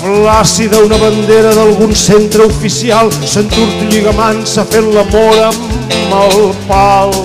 flàcida 0.00 0.82
una 0.84 0.98
bandera 1.00 1.54
d'algun 1.56 1.94
centre 1.94 2.44
oficial 2.52 3.10
s'entortolliga 3.32 4.12
mansa 4.20 4.66
fent 4.74 4.92
l'amor 4.98 5.40
amb 5.48 6.14
el 6.20 6.52
pal 6.68 7.16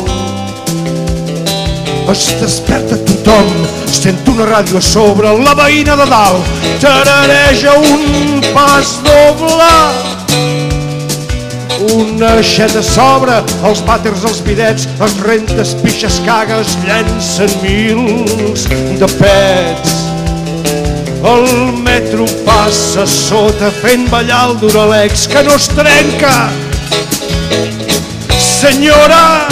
es 2.11 2.25
desperta 2.41 2.97
tothom, 3.07 3.51
sent 3.87 4.17
una 4.33 4.47
ràdio 4.49 4.81
a 4.81 4.83
sobre, 4.83 5.31
la 5.45 5.53
veïna 5.55 5.95
de 5.99 6.09
dalt 6.11 6.51
tarareja 6.81 7.77
un 7.77 8.41
pas 8.51 8.97
doble. 9.05 10.70
Una 11.81 12.35
aixeta 12.37 12.81
s'obre, 12.85 13.39
els 13.65 13.79
vàters, 13.87 14.21
els 14.29 14.41
bidets, 14.45 14.85
les 14.99 15.15
rentes, 15.25 15.73
pixes, 15.81 16.19
cagues, 16.27 16.75
llencen 16.85 17.53
mils 17.63 18.67
de 19.01 19.09
pets. 19.17 19.95
El 21.25 21.47
metro 21.81 22.25
passa 22.45 23.05
sota 23.09 23.71
fent 23.81 24.07
ballar 24.13 24.43
el 24.49 24.59
Duralex 24.61 25.27
que 25.31 25.43
no 25.47 25.55
es 25.57 25.67
trenca. 25.73 26.35
Senyora, 28.37 29.47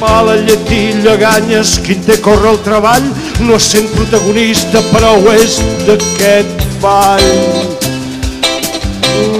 mala 0.00 0.36
lletilla, 0.36 1.16
ganyes, 1.20 1.78
qui 1.84 1.96
té 2.08 2.20
corre 2.24 2.52
el 2.52 2.60
treball, 2.66 3.08
no 3.44 3.60
sent 3.60 3.88
protagonista, 3.96 4.84
però 4.92 5.16
ho 5.16 5.32
és 5.32 5.60
d'aquest 5.88 6.68
ball. 6.84 7.65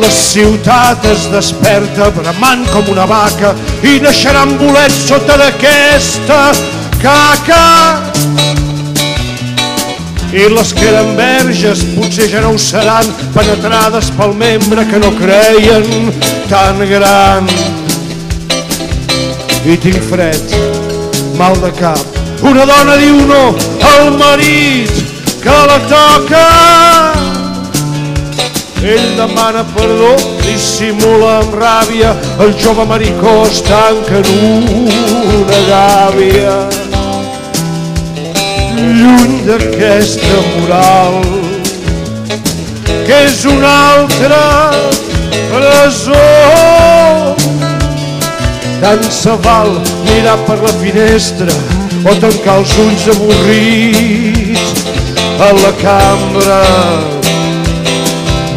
La 0.01 0.11
ciutat 0.13 1.05
es 1.11 1.27
desperta 1.33 2.11
bramant 2.17 2.67
com 2.73 2.91
una 2.93 3.07
vaca 3.09 3.55
i 3.83 3.99
naixeran 4.03 4.57
bolets 4.61 4.99
sota 5.09 5.39
d'aquesta 5.41 6.41
caca. 7.03 7.63
I 10.37 10.49
les 10.53 10.73
que 10.77 10.89
eren 10.91 11.15
verges 11.17 11.85
potser 11.95 12.29
ja 12.33 12.43
no 12.45 12.53
ho 12.57 12.61
seran, 12.61 13.09
penetrades 13.35 14.11
pel 14.19 14.35
membre 14.37 14.85
que 14.91 15.01
no 15.01 15.15
creien 15.17 16.13
tan 16.51 16.83
gran 16.91 17.49
i 19.67 19.75
tinc 19.83 19.99
fred, 20.11 20.53
mal 21.39 21.57
de 21.63 21.73
cap. 21.81 22.21
Una 22.47 22.67
dona 22.69 22.95
diu 23.01 23.23
no 23.27 23.41
al 23.95 24.13
marit 24.21 24.93
que 25.43 25.57
la 25.71 25.81
toca. 25.91 27.36
Ell 28.83 29.17
demana 29.17 29.65
perdó, 29.75 30.13
dissimula 30.45 31.39
amb 31.41 31.55
ràbia, 31.57 32.13
el 32.45 32.53
jove 32.61 32.85
maricó 32.87 33.33
es 33.47 33.63
tanca 33.65 34.21
en 34.21 34.69
una 35.39 35.61
gàbia. 35.71 36.57
Lluny 38.77 39.41
d'aquesta 39.49 40.43
moral, 40.53 41.19
que 43.09 43.23
és 43.25 43.45
una 43.49 43.73
altra 43.97 44.45
presó. 45.55 46.21
Tant 48.85 49.11
se 49.11 49.35
val 49.49 49.79
mirar 50.05 50.37
per 50.47 50.61
la 50.61 50.75
finestra 50.85 51.57
o 52.05 52.15
tancar 52.21 52.61
els 52.61 52.79
ulls 52.85 53.11
avorrits 53.17 54.87
a 55.41 55.53
la 55.65 55.77
cambra. 55.81 57.16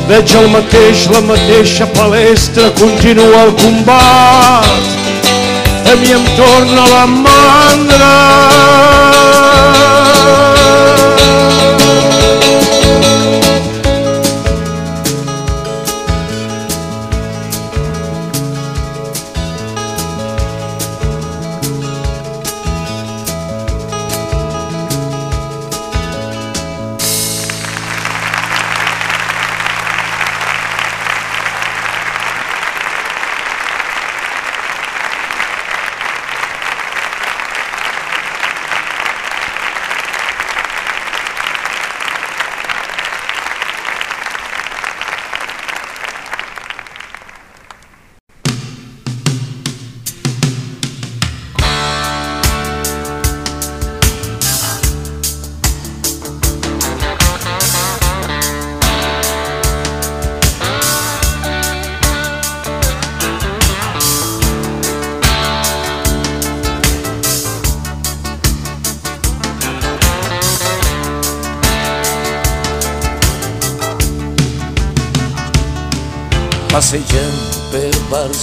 Veig 0.09 0.31
el 0.39 0.47
mateix, 0.49 1.03
la 1.13 1.19
mateixa 1.21 1.85
palestra, 1.93 2.71
continua 2.79 3.43
el 3.45 3.51
combat. 3.61 4.65
A 5.85 5.95
mi 6.01 6.09
em 6.17 6.25
torna 6.33 6.87
la 6.95 7.05
mandra. 7.13 8.13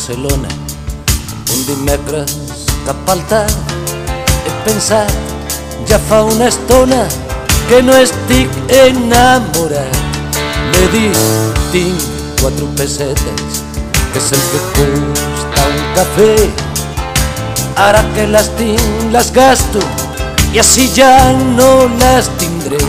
Un 0.08 1.62
dimecres 1.66 2.32
cap 2.86 3.08
al 3.10 3.20
tard 3.26 3.50
he 4.46 5.98
fa 6.08 6.22
una 6.22 6.46
estona 6.46 7.08
que 7.68 7.82
no 7.82 7.92
estic 7.92 8.48
enamorat. 8.70 9.96
M'he 10.70 10.84
dit 10.92 11.18
tinc 11.72 12.04
quatre 12.38 12.68
pessetes 12.78 13.58
que 14.12 14.22
és 14.22 14.30
el 14.36 14.44
que 14.52 14.60
costa 14.76 15.66
un 15.72 15.82
cafè. 15.98 16.30
Ara 17.88 18.04
que 18.14 18.28
les 18.30 18.52
tinc 18.62 19.10
les 19.16 19.32
gasto 19.32 19.82
i 20.52 20.62
així 20.62 20.86
ja 20.94 21.32
no 21.58 21.72
les 21.98 22.30
tindré. 22.38 22.84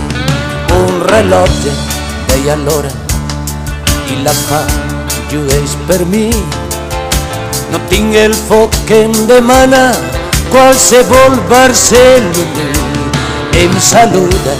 Un 0.78 1.01
rellotge 1.09 1.74
deia 2.30 2.61
l'hora 2.61 2.93
i 4.13 4.22
la 4.22 4.38
fam 4.45 4.72
llueix 5.34 5.78
per 5.89 6.03
mi. 6.13 6.30
El 7.72 8.34
foc 8.47 8.76
que 8.88 9.03
em 9.05 9.13
demana 9.28 9.91
qualsevol 10.51 11.36
barceloní. 11.49 12.70
Em 13.63 13.74
saluda 13.82 14.55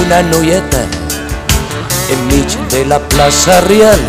una 0.00 0.22
noieta 0.22 0.84
enmig 2.12 2.56
de 2.70 2.84
la 2.84 3.00
plaça 3.08 3.60
Rial 3.66 4.00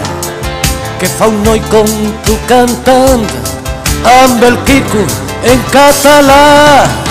que 1.00 1.08
fa 1.08 1.28
un 1.28 1.42
noi 1.44 1.62
com 1.72 1.90
tu 2.26 2.38
cantant 2.50 3.26
amb 4.22 4.44
el 4.44 4.58
en 5.44 5.68
català. 5.72 7.07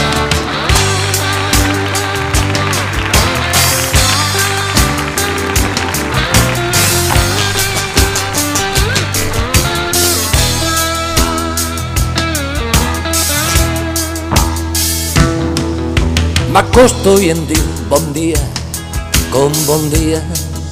M'acosto 16.56 17.18
i 17.20 17.26
em 17.28 17.40
diu 17.44 17.64
bon 17.90 18.04
dia, 18.16 18.38
com 19.28 19.52
bon 19.66 19.82
dia, 19.92 20.22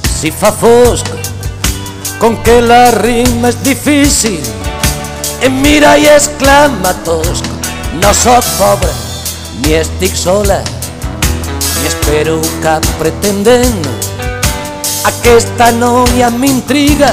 si 0.09 0.31
fa 0.33 0.49
fosc, 0.49 1.11
com 2.17 2.33
que 2.47 2.55
la 2.65 2.87
rima 2.95 3.51
és 3.51 3.59
difícil, 3.61 4.39
em 5.45 5.59
mira 5.61 5.91
i 6.01 6.07
exclama 6.09 6.95
tosc, 7.05 7.45
no 7.99 8.13
sóc 8.17 8.49
pobre, 8.55 8.89
ni 9.59 9.75
estic 9.77 10.17
sola, 10.17 10.57
ni 11.59 11.85
espero 11.91 12.39
cap 12.65 12.89
pretendent. 13.03 13.85
Aquesta 15.11 15.69
noia 15.77 16.31
m'intriga 16.33 17.11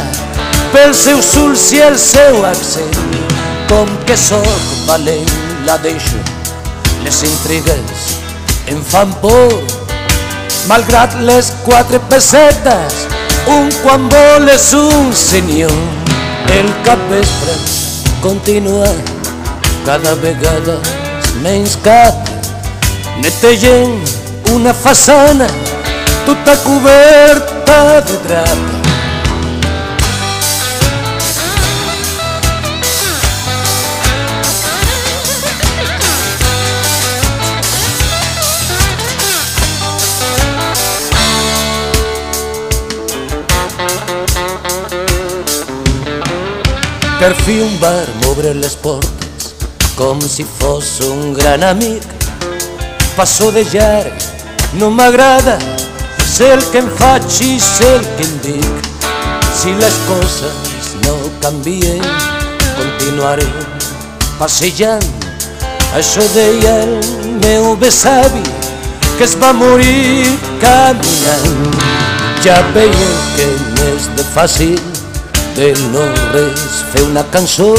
pel 0.73 0.97
seu 0.97 1.21
sulç 1.21 1.69
i 1.77 1.85
el 1.91 2.01
seu 2.01 2.41
accent, 2.55 2.97
com 3.69 3.93
que 4.09 4.17
sóc 4.17 4.67
valent 4.89 5.37
la 5.69 5.77
deixo, 5.85 6.25
les 7.05 7.23
intrigues 7.29 8.12
em 8.73 8.83
fan 8.83 9.13
por. 9.21 9.53
Malgrat 10.71 11.15
les 11.29 11.51
quatre 11.67 11.99
pessetes, 12.11 13.07
un 13.51 13.71
quan 13.83 14.09
vol 14.13 14.49
és 14.53 14.69
un 14.79 15.13
senyor. 15.17 15.75
El 16.53 16.69
capvespre 16.87 17.57
continuar 18.23 18.93
cada 19.87 20.15
vegada 20.23 20.77
menys 21.43 21.75
cap 21.87 22.29
netegen 23.25 23.97
una 24.55 24.75
façana 24.75 25.49
tota 26.27 26.57
coberta 26.67 27.81
de 28.07 28.21
drap 28.29 28.82
Per 47.23 47.37
fi 47.39 47.61
un 47.63 47.75
bar 47.79 48.03
m'obre 48.19 48.51
les 48.59 48.73
portes 48.83 49.53
com 49.95 50.19
si 50.27 50.43
fos 50.43 50.89
un 51.07 51.33
gran 51.37 51.63
amic. 51.63 52.03
Passo 53.15 53.53
de 53.55 53.63
llarg, 53.71 54.25
no 54.81 54.89
m'agrada, 54.91 55.55
sé 56.27 56.49
el 56.57 56.65
que 56.73 56.81
em 56.83 56.89
faig 56.99 57.29
i 57.47 57.61
sé 57.63 57.93
el 58.01 58.09
que 58.17 58.27
em 58.27 58.35
dic. 58.49 58.91
Si 59.55 59.71
les 59.79 60.01
coses 60.09 60.91
no 61.05 61.15
canvien, 61.45 62.03
continuaré 62.81 63.47
passejant. 64.41 65.07
Això 65.95 66.27
deia 66.35 66.75
el 66.89 66.97
meu 67.39 67.77
besavi, 67.77 68.43
que 69.15 69.29
es 69.31 69.39
va 69.39 69.53
morir 69.63 70.27
caminant. 70.65 71.79
Ja 72.43 72.59
veieu 72.75 73.15
que 73.37 73.53
n'és 73.77 74.11
de 74.19 74.27
fàcil 74.35 74.92
de 75.57 75.73
no 75.93 76.03
res 76.33 76.79
fer 76.93 77.03
una 77.05 77.23
cançó 77.33 77.73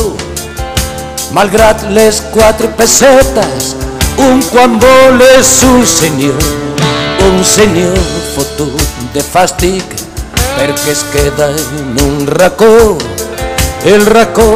malgrat 1.33 1.81
les 1.95 2.19
quatre 2.33 2.69
pessetes 2.77 3.71
un 4.25 4.43
quan 4.51 4.77
vol 4.83 5.23
és 5.25 5.51
un 5.65 5.81
senyor 5.89 6.45
un 7.27 7.41
senyor 7.53 7.97
fotut 8.35 8.95
de 9.15 9.25
fàstic 9.25 9.97
perquè 10.53 10.93
es 10.93 11.03
queda 11.15 11.49
en 11.57 11.99
un 12.05 12.25
racó 12.37 12.73
el 13.95 14.05
racó 14.05 14.49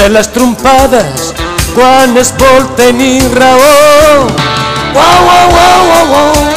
de 0.00 0.08
les 0.16 0.32
trompades 0.32 1.32
quan 1.74 2.16
es 2.16 2.32
vol 2.40 2.70
tenir 2.80 3.24
raó 3.36 4.28
uau, 4.94 5.18
uau, 5.26 5.58
uau, 5.58 6.06
uau. 6.12 6.47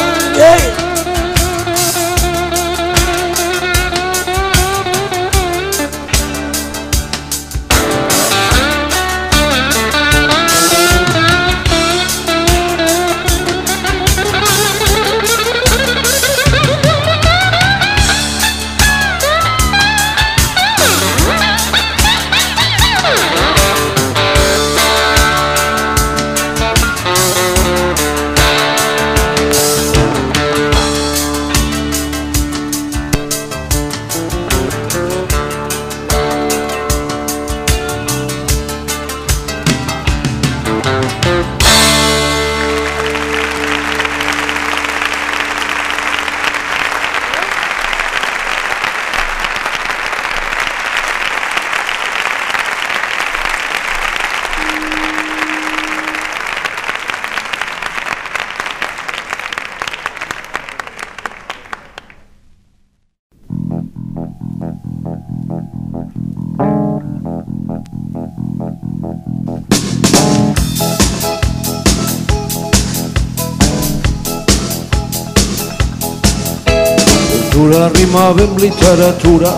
Rimava 78.12 78.42
amb 78.44 78.58
literatura, 78.60 79.50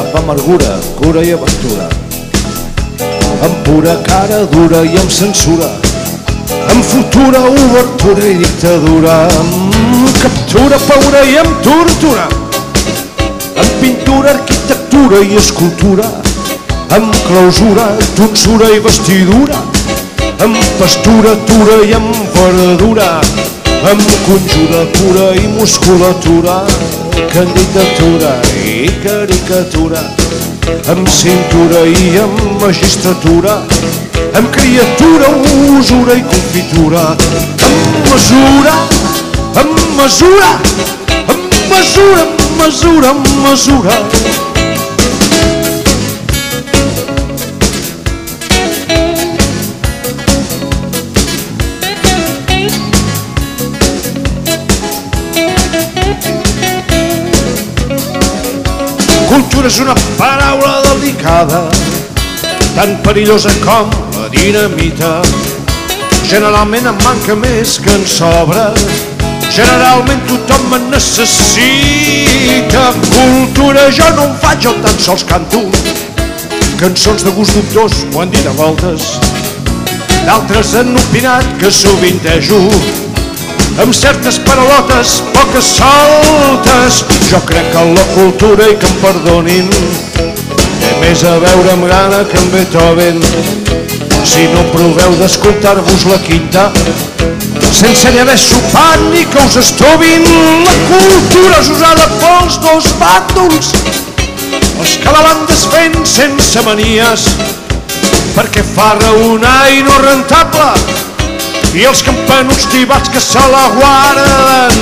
amb 0.00 0.14
amargura, 0.18 0.70
cura 0.96 1.22
i 1.22 1.30
aventura, 1.30 1.84
amb 3.46 3.60
pura 3.68 3.94
cara 4.08 4.40
dura 4.50 4.80
i 4.82 4.98
amb 4.98 5.12
censura, 5.14 5.68
amb 6.72 6.82
futura 6.88 7.44
obertura 7.52 8.26
i 8.26 8.34
dictadura, 8.40 9.14
amb 9.38 10.10
captura, 10.18 10.82
paura 10.88 11.22
i 11.30 11.38
amb 11.44 11.62
tortura, 11.68 12.26
amb 13.62 13.78
pintura, 13.78 14.34
arquitectura 14.34 15.22
i 15.22 15.38
escultura, 15.44 16.10
amb 16.98 17.14
clausura, 17.28 17.86
tonsura 18.18 18.74
i 18.74 18.82
vestidura, 18.82 19.62
amb 20.42 20.58
pastura, 20.82 21.38
tura 21.46 21.78
i 21.86 21.94
amb 21.94 22.10
verdura, 22.42 23.12
amb 23.86 24.16
conjura 24.26 24.88
pura 24.98 25.34
i 25.38 25.46
musculatura, 25.54 26.64
candidatura 27.28 28.40
i 28.64 28.90
caricatura, 29.04 30.00
amb 30.92 31.08
cintura 31.08 31.80
i 31.86 32.18
amb 32.18 32.40
magistratura, 32.62 33.56
amb 34.34 34.50
criatura, 34.54 35.28
usura 35.78 36.14
i 36.14 36.22
confitura, 36.22 37.04
amb 37.68 38.10
mesura, 38.10 38.76
amb 39.62 39.82
mesura, 39.98 40.52
amb 41.26 41.58
mesura, 41.72 42.22
amb 42.22 42.62
mesura, 42.62 43.10
amb 43.10 43.34
mesura. 43.48 44.39
Cultura 59.30 59.68
és 59.70 59.76
una 59.78 59.94
paraula 60.18 60.80
delicada, 60.88 61.60
tan 62.74 62.96
perillosa 63.04 63.52
com 63.62 63.92
la 64.16 64.26
dinamita. 64.32 65.10
Generalment 66.26 66.88
em 66.90 66.98
manca 67.04 67.36
més 67.38 67.76
que 67.84 67.92
en 67.94 68.02
sobra, 68.10 68.64
generalment 69.46 70.24
tothom 70.26 70.74
en 70.80 70.88
necessita. 70.96 72.82
Cultura 73.06 73.86
jo 73.94 74.08
no 74.18 74.26
en 74.32 74.34
faig, 74.42 74.66
jo 74.66 74.74
tan 74.82 74.98
sols 74.98 75.22
canto. 75.30 75.62
Cançons 76.82 77.22
de 77.22 77.30
gust 77.38 77.54
dubtós 77.54 78.02
m'ho 78.10 78.24
han 78.24 78.34
dit 78.34 78.50
a 78.50 78.56
voltes, 78.58 79.12
d'altres 80.26 80.74
han 80.80 80.90
opinat 81.06 81.46
que 81.62 81.70
sovintejo 81.70 82.64
amb 83.78 83.94
certes 83.94 84.38
paraulotes 84.42 85.20
poques 85.34 85.70
soltes. 85.78 87.04
Jo 87.30 87.40
crec 87.46 87.70
que 87.72 87.84
la 87.94 88.06
cultura, 88.14 88.66
i 88.68 88.76
que 88.76 88.88
em 88.88 88.96
perdonin, 89.04 89.70
té 90.80 90.92
més 91.00 91.24
a 91.24 91.36
veure 91.42 91.74
amb 91.76 91.86
Gana 91.90 92.24
que 92.28 92.38
amb 92.40 92.56
Beethoven. 92.56 93.22
Si 94.30 94.46
no 94.52 94.66
proveu 94.74 95.14
d'escoltar-vos 95.20 96.06
la 96.10 96.18
quinta, 96.26 96.68
sense 97.72 98.10
ni 98.12 98.20
haver 98.20 98.38
sopat 98.38 99.00
ni 99.12 99.24
que 99.24 99.44
us 99.46 99.56
estovin, 99.62 100.26
la 100.66 100.76
cultura 100.90 101.60
és 101.62 101.70
usada 101.72 102.08
pels 102.20 102.58
dos 102.64 102.90
bàndols, 103.00 103.72
els 104.80 104.96
que 105.00 105.14
la 105.14 105.24
van 105.24 105.46
desfent 105.48 105.96
sense 106.04 106.64
manies, 106.66 107.28
perquè 108.36 108.64
fa 108.74 108.92
raonar 109.00 109.70
i 109.72 109.84
no 109.86 109.96
rentable, 110.04 110.99
i 111.74 111.84
els 111.86 112.02
campanuts 112.02 112.66
tibats 112.72 113.08
que 113.14 113.20
se 113.22 113.42
la 113.52 113.62
guarden. 113.76 114.74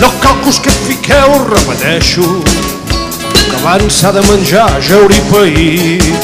No 0.00 0.10
cal 0.20 0.36
que 0.42 0.48
us 0.50 0.58
que 0.58 0.74
fiqueu, 0.86 1.38
repeteixo, 1.52 2.26
que 3.30 3.56
abans 3.62 4.02
s'ha 4.02 4.12
de 4.12 4.26
menjar, 4.30 4.68
jeure 4.82 5.14
i 5.14 5.24
pair. 5.30 6.16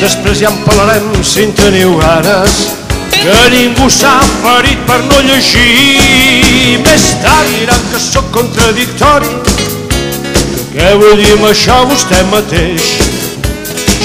després 0.00 0.38
ja 0.40 0.48
en 0.48 0.60
parlarem 0.64 1.08
si 1.22 1.42
en 1.44 1.50
teniu 1.52 1.98
ganes, 2.00 2.79
que 3.14 3.36
ningú 3.54 3.88
s'ha 3.90 4.18
ferit 4.42 4.80
per 4.88 4.98
no 5.08 5.20
llegir. 5.26 6.78
Més 6.86 7.06
tard 7.24 7.50
diran 7.54 7.82
que 7.90 8.00
sóc 8.02 8.30
contradictori, 8.34 9.32
què 10.74 10.92
vull 11.00 11.16
dir 11.18 11.32
amb 11.36 11.48
això 11.50 11.82
vostè 11.90 12.22
mateix? 12.30 12.92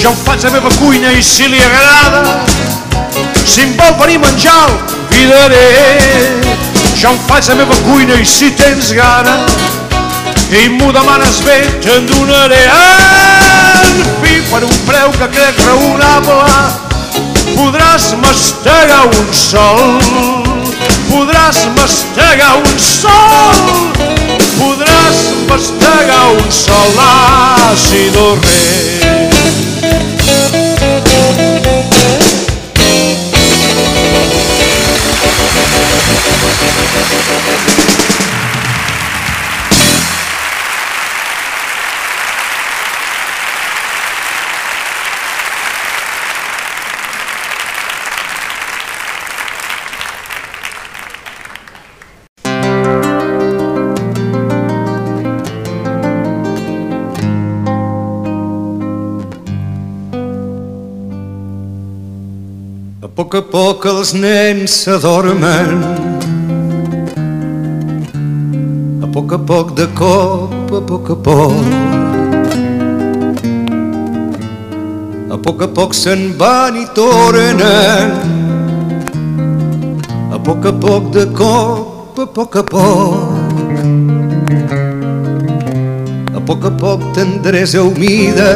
Jo 0.02 0.12
em 0.12 0.20
faig 0.26 0.44
la 0.46 0.56
meva 0.58 0.74
cuina 0.80 1.14
i 1.16 1.24
si 1.24 1.48
li 1.50 1.62
agrada, 1.62 2.42
si 3.46 3.64
em 3.64 3.78
vol 3.80 3.96
venir 4.02 4.20
a 4.20 4.26
menjar, 4.26 4.60
el 4.70 4.78
convidaré. 4.92 5.66
Jo 6.96 7.12
em 7.12 7.20
faig 7.28 7.50
la 7.50 7.56
meva 7.62 7.76
cuina 7.86 8.20
i 8.22 8.26
si 8.26 8.52
tens 8.56 8.92
gana 8.96 9.36
i 10.52 10.68
m'ho 10.70 10.92
demanes 10.94 11.42
bé, 11.46 11.58
te'n 11.84 12.06
donaré. 12.10 12.62
En 13.86 14.04
fi, 14.22 14.40
per 14.52 14.64
un 14.64 14.76
preu 14.88 15.14
que 15.18 15.30
crec 15.34 15.62
raonable, 15.66 16.85
podràs 17.54 18.14
mastegar 18.22 19.06
un 19.08 19.34
sol. 19.34 19.82
Podràs 21.10 21.66
mastegar 21.78 22.56
un 22.62 22.80
sol. 22.80 23.62
Podràs 24.58 25.20
mastegar 25.50 26.26
un 26.34 26.52
sol 26.52 27.00
àcido 27.06 28.36
rei. 28.42 29.06
A 37.88 37.95
els 64.06 64.14
nens 64.22 64.74
s'adormen 64.84 65.80
A 69.02 69.08
poc 69.16 69.32
a 69.34 69.40
poc 69.50 69.72
de 69.80 69.88
cop, 69.98 70.54
a 70.78 70.82
poc 70.90 71.10
a 71.10 71.16
poc. 71.28 71.66
A 75.34 75.38
poc 75.48 75.64
a 75.66 75.70
poc 75.80 75.98
se'n 75.98 76.22
van 76.38 76.78
i 76.78 76.86
tornen. 77.00 78.14
A 80.36 80.42
poc 80.50 80.70
a 80.70 80.76
poc 80.86 81.10
de 81.18 81.26
cop, 81.42 82.22
a 82.28 82.30
poc 82.38 82.62
a 82.62 82.66
poc. 82.76 83.42
A 86.38 86.46
poc 86.46 86.70
a 86.70 86.76
poc 86.86 87.10
tendresa 87.18 87.82
humida 87.82 88.50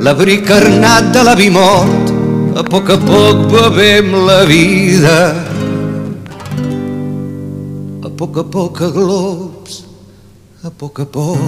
L'abric 0.00 0.48
carnat 0.48 1.12
de 1.12 1.28
l'avi 1.28 1.52
mort 1.52 2.13
a 2.54 2.62
poc 2.62 2.88
a 2.88 2.96
poc 2.98 3.36
bevem 3.50 4.12
la 4.26 4.44
vida. 4.44 5.18
A 8.06 8.10
poc 8.18 8.36
a 8.38 8.44
poc 8.44 8.80
a 8.80 8.90
globs, 8.94 9.84
a 10.62 10.70
poc 10.70 11.00
a 11.00 11.04
poc. 11.04 11.38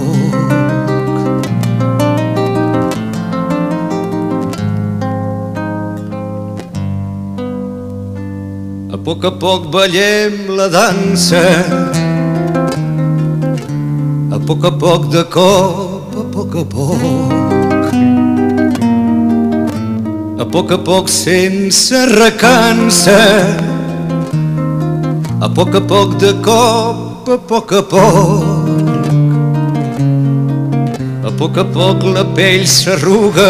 A 8.91 8.97
poc 8.97 9.23
a 9.23 9.31
poc 9.31 9.71
ballem 9.71 10.51
la 10.57 10.67
dansa, 10.67 11.45
a 14.35 14.39
poc 14.39 14.65
a 14.65 14.71
poc 14.71 15.07
de 15.15 15.23
cop, 15.23 16.19
a 16.19 16.27
poc 16.35 16.55
a 16.55 16.65
poc. 16.65 17.66
A 20.37 20.45
poc 20.45 20.71
a 20.71 20.77
poc 20.77 21.07
sense 21.09 21.97
recança, 22.11 23.17
a 25.41 25.49
poc 25.49 25.73
a 25.73 25.81
poc 25.81 26.13
de 26.21 26.29
cop, 26.45 27.25
a 27.25 27.37
poc 27.51 27.73
a 27.73 27.81
poc. 27.81 28.45
A 31.25 31.33
poc 31.39 31.57
a 31.57 31.65
poc 31.65 32.05
la 32.13 32.23
pell 32.37 32.67
s'arruga, 32.69 33.49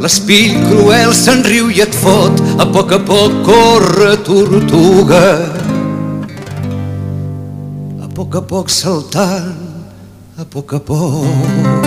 l'espill 0.00 0.56
cruel 0.64 1.12
se'n 1.12 1.44
riu 1.44 1.68
i 1.68 1.84
et 1.84 1.92
fot, 1.92 2.40
a 2.56 2.64
poc 2.72 2.96
a 2.96 3.02
poc 3.04 3.42
corre 3.44 4.16
tortuga. 4.24 5.24
A 8.00 8.08
poc 8.16 8.40
a 8.40 8.46
poc 8.54 8.72
saltant, 8.72 9.58
a 10.40 10.48
poc 10.48 10.72
a 10.72 10.80
poc. 10.80 11.83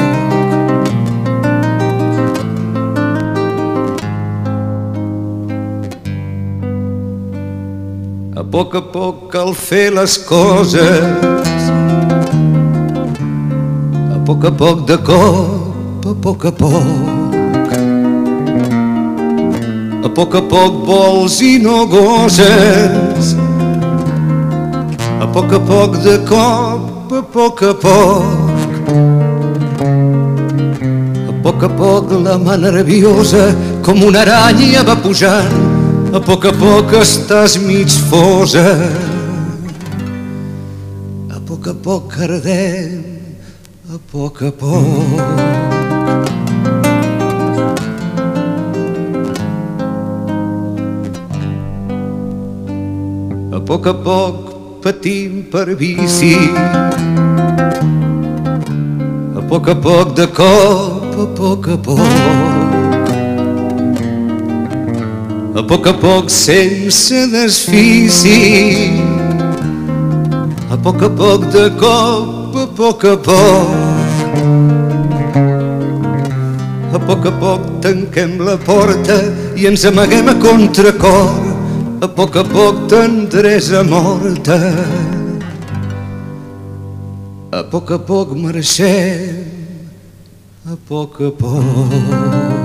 Poc 8.52 8.76
a 8.76 8.82
poc 8.82 9.28
cal 9.32 9.54
fer 9.54 9.89
les 9.91 10.18
coses. 10.28 11.68
A 14.16 14.18
poc 14.26 14.45
a 14.48 14.52
poc 14.52 14.86
de 14.88 14.98
cop, 15.10 16.06
a 16.12 16.14
poc 16.26 16.45
a 16.45 16.52
poc. 16.52 17.76
A 20.08 20.10
poc 20.20 20.36
a 20.39 20.41
poc 20.54 20.82
vols 20.88 21.41
i 21.41 21.58
no 21.60 21.86
goses. 21.91 23.36
A 25.20 25.28
poc 25.34 25.54
a 25.54 25.60
poc 25.60 25.98
de 26.04 26.18
cop, 26.30 27.12
a 27.12 27.24
poc 27.34 27.64
a 27.64 27.74
poc. 27.86 28.72
A 31.28 31.34
poc 31.43 31.64
a 31.64 31.74
poc 31.82 32.16
la 32.24 32.38
mà 32.38 32.56
nerviosa 32.58 33.50
com 33.84 34.04
una 34.04 34.24
aranya 34.24 34.88
va 34.88 34.95
pujant 35.04 35.86
a 36.18 36.20
poc 36.20 36.45
a 36.49 36.51
poc 36.57 36.93
estàs 36.97 37.57
mig 37.61 37.93
fosa. 38.09 38.65
A 41.30 41.38
poc 41.45 41.68
a 41.70 41.74
poc 41.86 42.15
ardem, 42.26 43.03
a 43.93 43.97
poc 44.11 44.41
a 44.41 44.51
poc. 44.61 45.22
A 53.53 53.59
poc 53.70 53.86
a 53.86 53.95
poc 54.07 54.36
patim 54.82 55.43
per 55.51 55.76
bici. 55.76 56.38
A 59.38 59.45
poc 59.49 59.70
a 59.70 59.76
poc 59.76 60.15
de 60.18 60.28
cop, 60.39 61.13
a 61.26 61.28
poc 61.38 61.70
a 61.76 61.78
poc. 61.78 62.66
A 65.58 65.64
poc 65.64 65.88
a 65.88 65.93
poc 65.93 66.30
sense 66.30 67.26
desfici. 67.32 69.01
A 70.70 70.78
poc 70.78 71.01
a 71.01 71.10
poc 71.10 71.47
de 71.49 71.72
cop, 71.80 72.55
a 72.55 72.66
poc 72.78 73.03
a 73.03 73.16
poc. 73.18 73.72
A 76.93 76.99
poc 77.08 77.26
a 77.26 77.32
poc 77.41 77.62
tanquem 77.82 78.38
la 78.38 78.53
porta 78.58 79.18
i 79.58 79.66
ens 79.66 79.86
amaguem 79.89 80.30
a 80.30 80.36
contracor. 80.38 81.34
A 82.05 82.08
poc 82.08 82.38
a 82.38 82.43
poc 82.45 82.86
tendresa 82.93 83.82
morta. 83.84 84.60
A 87.49 87.64
poc 87.64 87.97
a 87.97 87.97
poc 87.97 88.38
marxem. 88.38 89.41
A 90.70 90.78
poc 90.86 91.18
a 91.22 91.32
poc 91.32 92.57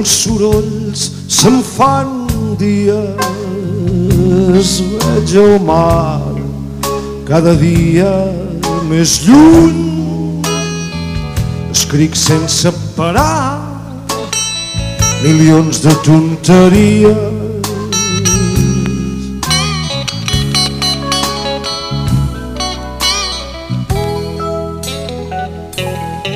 Els 0.00 0.12
sorolls 0.22 1.00
se'm 1.28 1.58
fan 1.60 2.12
dies, 2.56 3.18
veig 5.02 5.34
el 5.42 5.58
mar 5.60 6.22
cada 7.28 7.52
dia 7.60 8.08
més 8.88 9.18
lluny. 9.26 10.40
Escric 11.68 12.16
sense 12.16 12.72
parar 12.96 13.60
milions 15.20 15.82
de 15.84 15.92
tonteries 16.08 17.28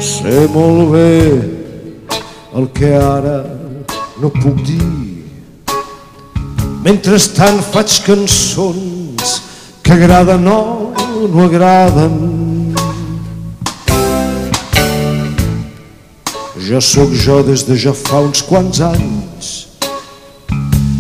Sé 0.04 0.48
molt 0.52 0.92
bé 0.92 1.53
el 2.54 2.68
que 2.70 2.92
ara 2.94 3.42
no 4.22 4.30
puc 4.30 4.60
dir. 4.62 5.24
Mentrestant 6.84 7.58
faig 7.72 7.96
cançons 8.06 9.40
que 9.82 9.92
agraden 9.96 10.46
o 10.46 10.60
no 11.32 11.46
agraden. 11.48 12.14
Jo 16.64 16.80
sóc 16.80 17.10
jo 17.24 17.42
des 17.42 17.64
de 17.66 17.76
ja 17.76 17.92
fa 17.92 18.22
uns 18.22 18.42
quants 18.46 18.80
anys. 18.80 19.50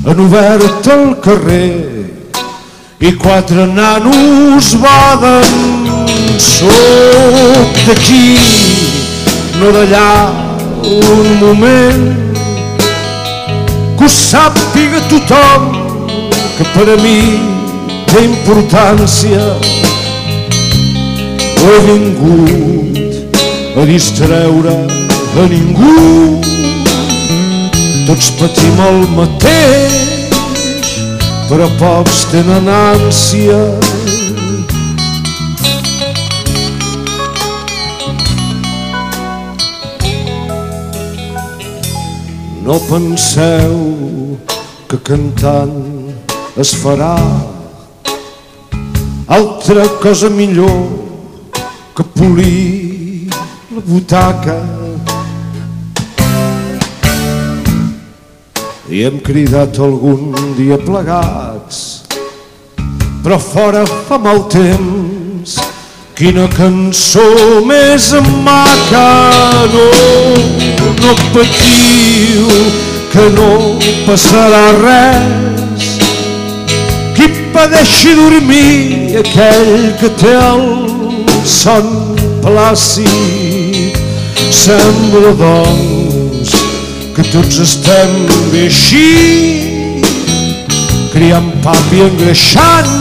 Han 0.04 0.24
obert 0.26 0.88
el 0.96 1.14
carrer 1.24 1.70
i 2.98 3.12
quatre 3.14 3.68
nanos 3.70 4.74
baden. 4.82 5.54
Sóc 6.36 7.78
d'aquí, 7.86 8.34
no 9.60 9.70
d'allà, 9.72 10.43
un 10.84 11.38
moment 11.40 12.04
que 13.98 14.04
ho 14.04 14.08
sàpiga 14.08 15.00
tothom 15.08 15.70
que 16.56 16.64
per 16.74 16.86
a 16.94 16.96
mi 17.02 17.20
té 18.10 18.24
importància. 18.26 19.44
No 21.60 21.70
he 21.72 21.80
vingut 21.88 23.78
a 23.80 23.86
distreure 23.88 24.76
a 25.40 25.46
ningú, 25.50 26.40
tots 28.06 28.28
patim 28.38 28.84
el 28.90 29.00
mateix, 29.16 30.92
però 31.48 31.66
pocs 31.80 32.28
tenen 32.34 32.70
ànsia. 32.76 33.83
No 42.64 42.78
penseu 42.80 44.38
que 44.88 44.96
cantant 45.04 45.74
es 46.56 46.70
farà 46.80 47.16
altra 49.28 49.84
cosa 50.00 50.30
millor 50.32 50.78
que 51.94 52.06
polir 52.16 53.28
la 53.68 53.82
butaca. 53.84 54.56
I 58.88 59.04
hem 59.10 59.20
cridat 59.28 59.76
algun 59.78 60.32
dia 60.56 60.80
plegats, 60.80 62.04
però 63.20 63.36
fora 63.36 63.84
fa 64.08 64.16
mal 64.16 64.46
temps, 64.48 65.58
quina 66.16 66.48
cançó 66.56 67.28
més 67.68 68.08
maca, 68.40 69.10
no, 69.76 70.73
no 71.04 71.14
patiu, 71.34 72.48
que 73.12 73.24
no 73.36 73.52
passarà 74.06 74.64
res. 74.80 75.88
Qui 77.16 77.28
padeixi 77.52 78.14
dormir, 78.16 79.20
aquell 79.20 79.74
que 80.00 80.10
té 80.22 80.32
el 80.38 80.64
son 81.44 81.90
plàcid, 82.44 83.98
sembla 84.62 85.34
doncs 85.40 86.54
que 87.14 87.24
tots 87.30 87.60
estem 87.66 88.14
bé 88.52 88.66
així, 88.70 89.08
criant 91.12 91.52
pap 91.66 91.92
i 91.94 92.06
engreixant 92.08 92.94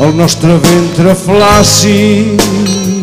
el 0.00 0.14
nostre 0.16 0.56
ventre 0.64 1.14
flàcid. 1.26 2.97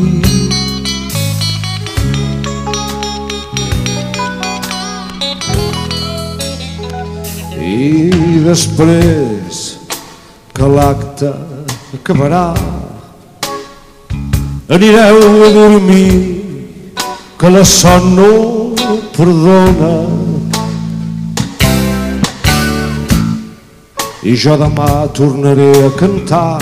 Després 8.46 9.62
que 10.54 10.68
l'acte 10.70 11.32
acabarà, 11.98 12.54
anireu 14.70 15.20
a 15.48 15.50
dormir, 15.56 16.14
que 17.40 17.50
la 17.50 17.64
son 17.66 18.14
no 18.20 18.30
perdona. 19.18 19.94
I 24.26 24.34
jo 24.42 24.56
demà 24.58 24.90
tornaré 25.14 25.72
a 25.86 25.92
cantar 26.00 26.58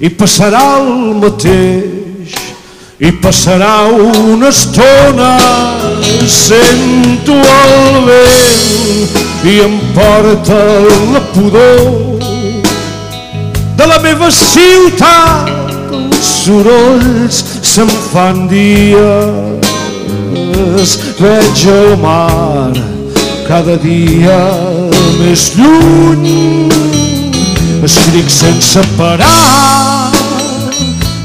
i 0.00 0.08
passarà 0.16 0.62
el 0.80 1.18
mateix 1.20 1.99
i 3.00 3.10
passarà 3.12 3.86
una 3.88 4.48
estona 4.48 5.30
sento 6.28 7.32
el 7.32 8.04
vent 8.08 9.14
i 9.48 9.54
em 9.64 9.78
porta 9.96 10.58
la 11.14 11.22
pudor 11.32 12.20
de 13.80 13.86
la 13.88 13.98
meva 14.04 14.28
ciutat. 14.30 15.48
Els 15.96 16.28
sorolls 16.44 17.40
se'm 17.70 17.88
fan 18.10 18.44
dies 18.52 19.70
veig 21.22 21.64
el 21.72 21.96
mar 22.04 22.74
cada 23.48 23.76
dia 23.80 24.42
més 25.22 25.48
lluny. 25.56 26.68
Escric 27.88 28.28
sense 28.28 28.84
parar 29.00 29.99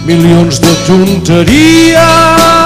milions 0.06 0.60
de 0.60 0.74
tonteries 0.86 2.65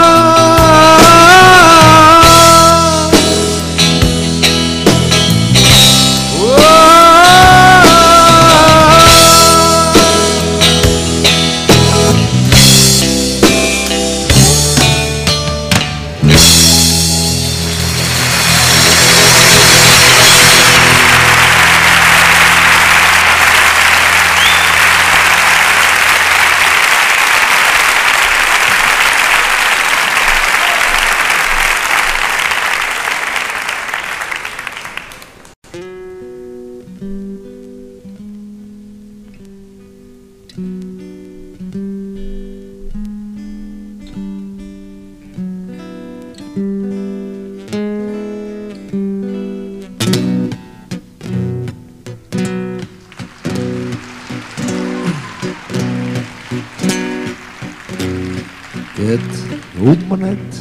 Aquest 59.10 59.39
homenet 59.82 60.57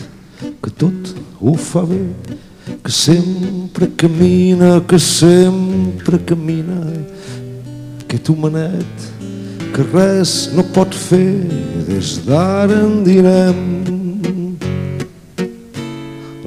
que 0.64 0.70
tot 0.80 1.10
ho 1.36 1.52
fa 1.60 1.82
bé, 1.84 1.98
que 2.80 2.90
sempre 2.90 3.88
camina, 3.88 4.80
que 4.88 4.96
sempre 4.98 6.16
camina. 6.24 6.78
Aquest 8.00 8.30
homenet 8.32 9.04
que 9.74 9.84
res 9.90 10.32
no 10.56 10.64
pot 10.72 10.96
fer, 10.96 11.44
des 11.90 12.14
d'ara 12.24 12.78
en 12.86 13.02
direm 13.04 13.60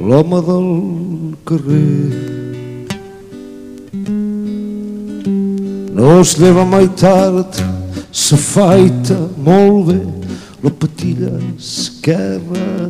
l'home 0.02 0.42
del 0.50 0.72
carrer. 1.46 2.32
no 5.94 6.18
es 6.18 6.34
lleva 6.42 6.66
mai 6.66 6.90
tard, 6.98 7.62
s'afaita 8.10 9.20
molt 9.46 9.86
bé 9.92 10.21
patilla 11.02 11.32
esquerra, 11.58 12.88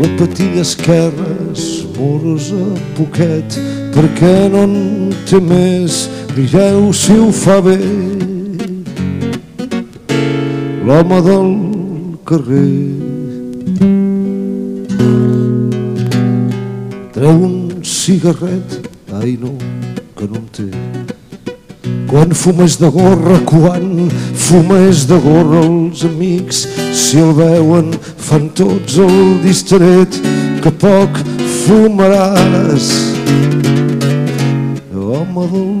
la 0.00 0.08
patilla 0.16 0.62
esquerra 0.62 1.36
esmorosa 1.52 2.56
poquet, 2.96 3.58
perquè 3.92 4.48
no 4.48 4.62
en 4.64 5.12
té 5.28 5.40
més, 5.44 6.06
digueu 6.32 6.88
si 6.96 7.12
ho 7.12 7.28
fa 7.28 7.58
bé. 7.60 7.76
L'home 10.88 11.20
del 11.28 11.52
carrer 12.24 12.72
treu 17.12 17.46
un 17.50 17.56
cigarret, 17.84 18.80
ai 19.20 19.36
no, 19.36 19.56
que 20.16 20.24
no 20.24 20.40
en 20.40 20.52
té. 20.56 20.85
Quan 22.06 22.30
fumes 22.30 22.76
de 22.76 22.88
gorra, 22.88 23.40
quan 23.44 24.08
fumes 24.34 25.04
de 25.10 25.16
gorra 25.18 25.64
els 25.66 26.04
amics, 26.06 26.60
si 26.94 27.18
el 27.18 27.32
veuen 27.34 27.90
fan 28.28 28.46
tots 28.54 28.98
el 29.02 29.40
distret, 29.42 30.14
que 30.62 30.70
poc 30.70 31.18
fumaràs. 31.64 32.86
Home 34.94 35.46
del 35.50 35.72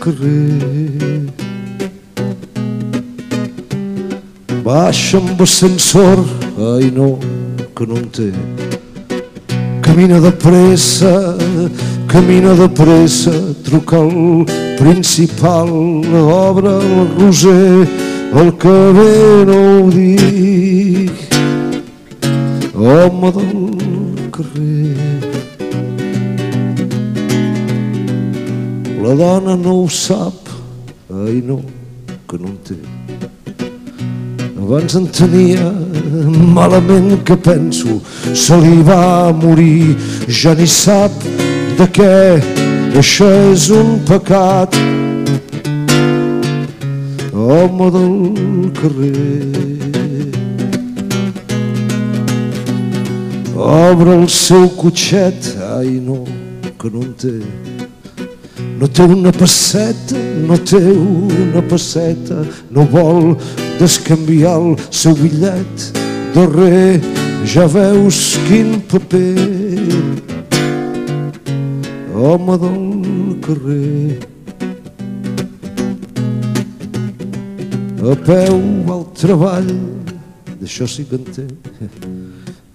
carrer. 0.00 1.20
Baixa 4.64 5.20
amb 5.20 5.44
ascensor, 5.44 6.24
ai 6.72 6.88
no, 6.96 7.18
que 7.76 7.86
no 7.86 8.00
en 8.00 8.08
té. 8.16 8.32
Camina 9.84 10.20
de 10.24 10.32
pressa, 10.32 11.14
camina 12.08 12.56
de 12.56 12.68
pressa, 12.80 13.36
truca 13.64 14.00
al 14.00 14.59
principal, 14.80 15.68
obre 15.68 16.70
el 16.70 17.08
roser, 17.18 17.86
el 18.32 18.52
que 18.56 18.76
ve 18.96 19.44
no 19.44 19.58
ho 19.84 19.90
dic. 19.90 21.12
Home 22.74 23.32
del 23.36 24.30
carrer. 24.32 24.96
La 29.02 29.14
dona 29.20 29.56
no 29.56 29.82
ho 29.82 29.88
sap, 29.88 30.48
ai 31.26 31.42
no, 31.44 31.60
que 32.28 32.38
no 32.40 32.48
en 32.48 32.56
té. 32.64 32.78
Abans 34.60 34.96
en 34.96 35.10
tenia 35.12 35.68
malament 36.56 37.18
que 37.24 37.36
penso, 37.36 38.00
se 38.32 38.56
li 38.64 38.80
va 38.86 39.32
morir, 39.32 39.96
ja 40.28 40.54
ni 40.54 40.68
sap 40.68 41.12
de 41.76 41.88
què, 41.96 42.59
això 42.98 43.28
és 43.52 43.68
un 43.70 43.98
pecat. 44.08 44.74
Home 47.32 47.90
del 47.94 48.16
carrer, 48.80 49.54
obre 53.54 54.16
el 54.18 54.28
seu 54.28 54.68
cotxet, 54.80 55.54
ai 55.78 55.96
no, 56.02 56.24
que 56.80 56.90
no 56.90 57.06
en 57.06 57.14
té. 57.20 57.36
No 58.80 58.88
té 58.88 59.04
una 59.04 59.32
passeta, 59.32 60.18
no 60.48 60.58
té 60.58 60.82
una 60.82 61.62
passeta, 61.70 62.42
no 62.70 62.88
vol 62.92 63.34
descanviar 63.78 64.58
el 64.58 64.78
seu 64.90 65.14
bitllet 65.20 65.90
darrer, 66.34 67.00
ja 67.44 67.66
veus 67.66 68.38
quin 68.48 68.80
paper. 68.80 70.29
Home 72.20 72.58
del 72.58 73.38
carrer, 73.40 74.18
a 78.04 78.16
peu 78.26 78.58
al 78.92 79.06
treball, 79.16 79.70
d'això 80.60 80.84
sí 80.84 81.06
que 81.08 81.16
en 81.16 81.24
té. 81.32 81.46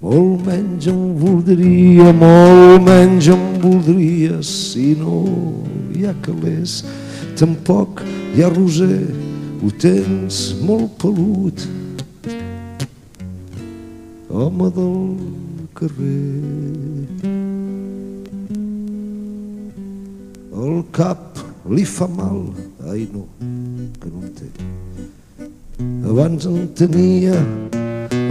Molt 0.02 0.48
menys 0.48 0.90
em 0.90 1.04
voldria, 1.22 2.10
molt 2.24 2.90
menys 2.90 3.30
em 3.36 3.46
voldria 3.62 4.42
si 4.42 4.96
no 4.98 5.22
hi 5.94 6.10
ha 6.10 6.18
calés. 6.26 6.80
Tampoc 7.38 8.02
hi 8.34 8.42
ha 8.42 8.50
roser, 8.50 9.06
ho 9.62 9.70
tens 9.78 10.56
molt 10.66 10.98
pelut. 11.06 11.70
Home 14.34 14.74
del 14.82 15.02
carrer. 15.78 17.45
El 20.56 20.84
cap 20.96 21.42
li 21.68 21.84
fa 21.84 22.08
mal, 22.08 22.46
ai 22.92 23.08
no, 23.12 23.26
que 24.00 24.12
no 24.12 24.24
en 24.24 24.32
té. 24.38 24.48
Abans 26.08 26.48
en 26.48 26.70
tenia 26.80 27.36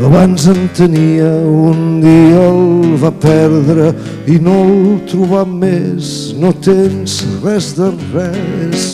abans 0.03 0.47
en 0.49 0.69
tenia, 0.77 1.29
un 1.47 2.01
dia 2.03 2.41
el 2.49 2.97
va 3.03 3.11
perdre 3.11 3.93
i 4.27 4.39
no 4.43 4.55
el 4.65 5.01
trobà 5.11 5.45
més, 5.49 6.35
no 6.41 6.53
tens 6.65 7.21
res 7.45 7.73
de 7.79 7.91
res. 8.13 8.87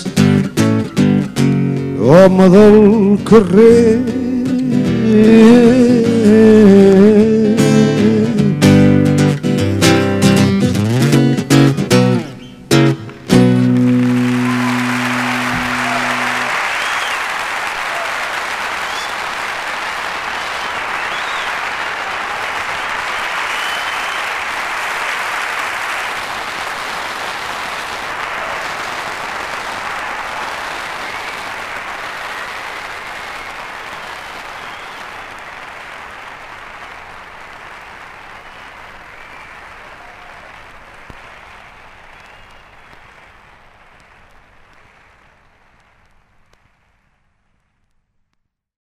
Home 2.00 2.48
del 2.52 3.18
carrer, 3.28 3.98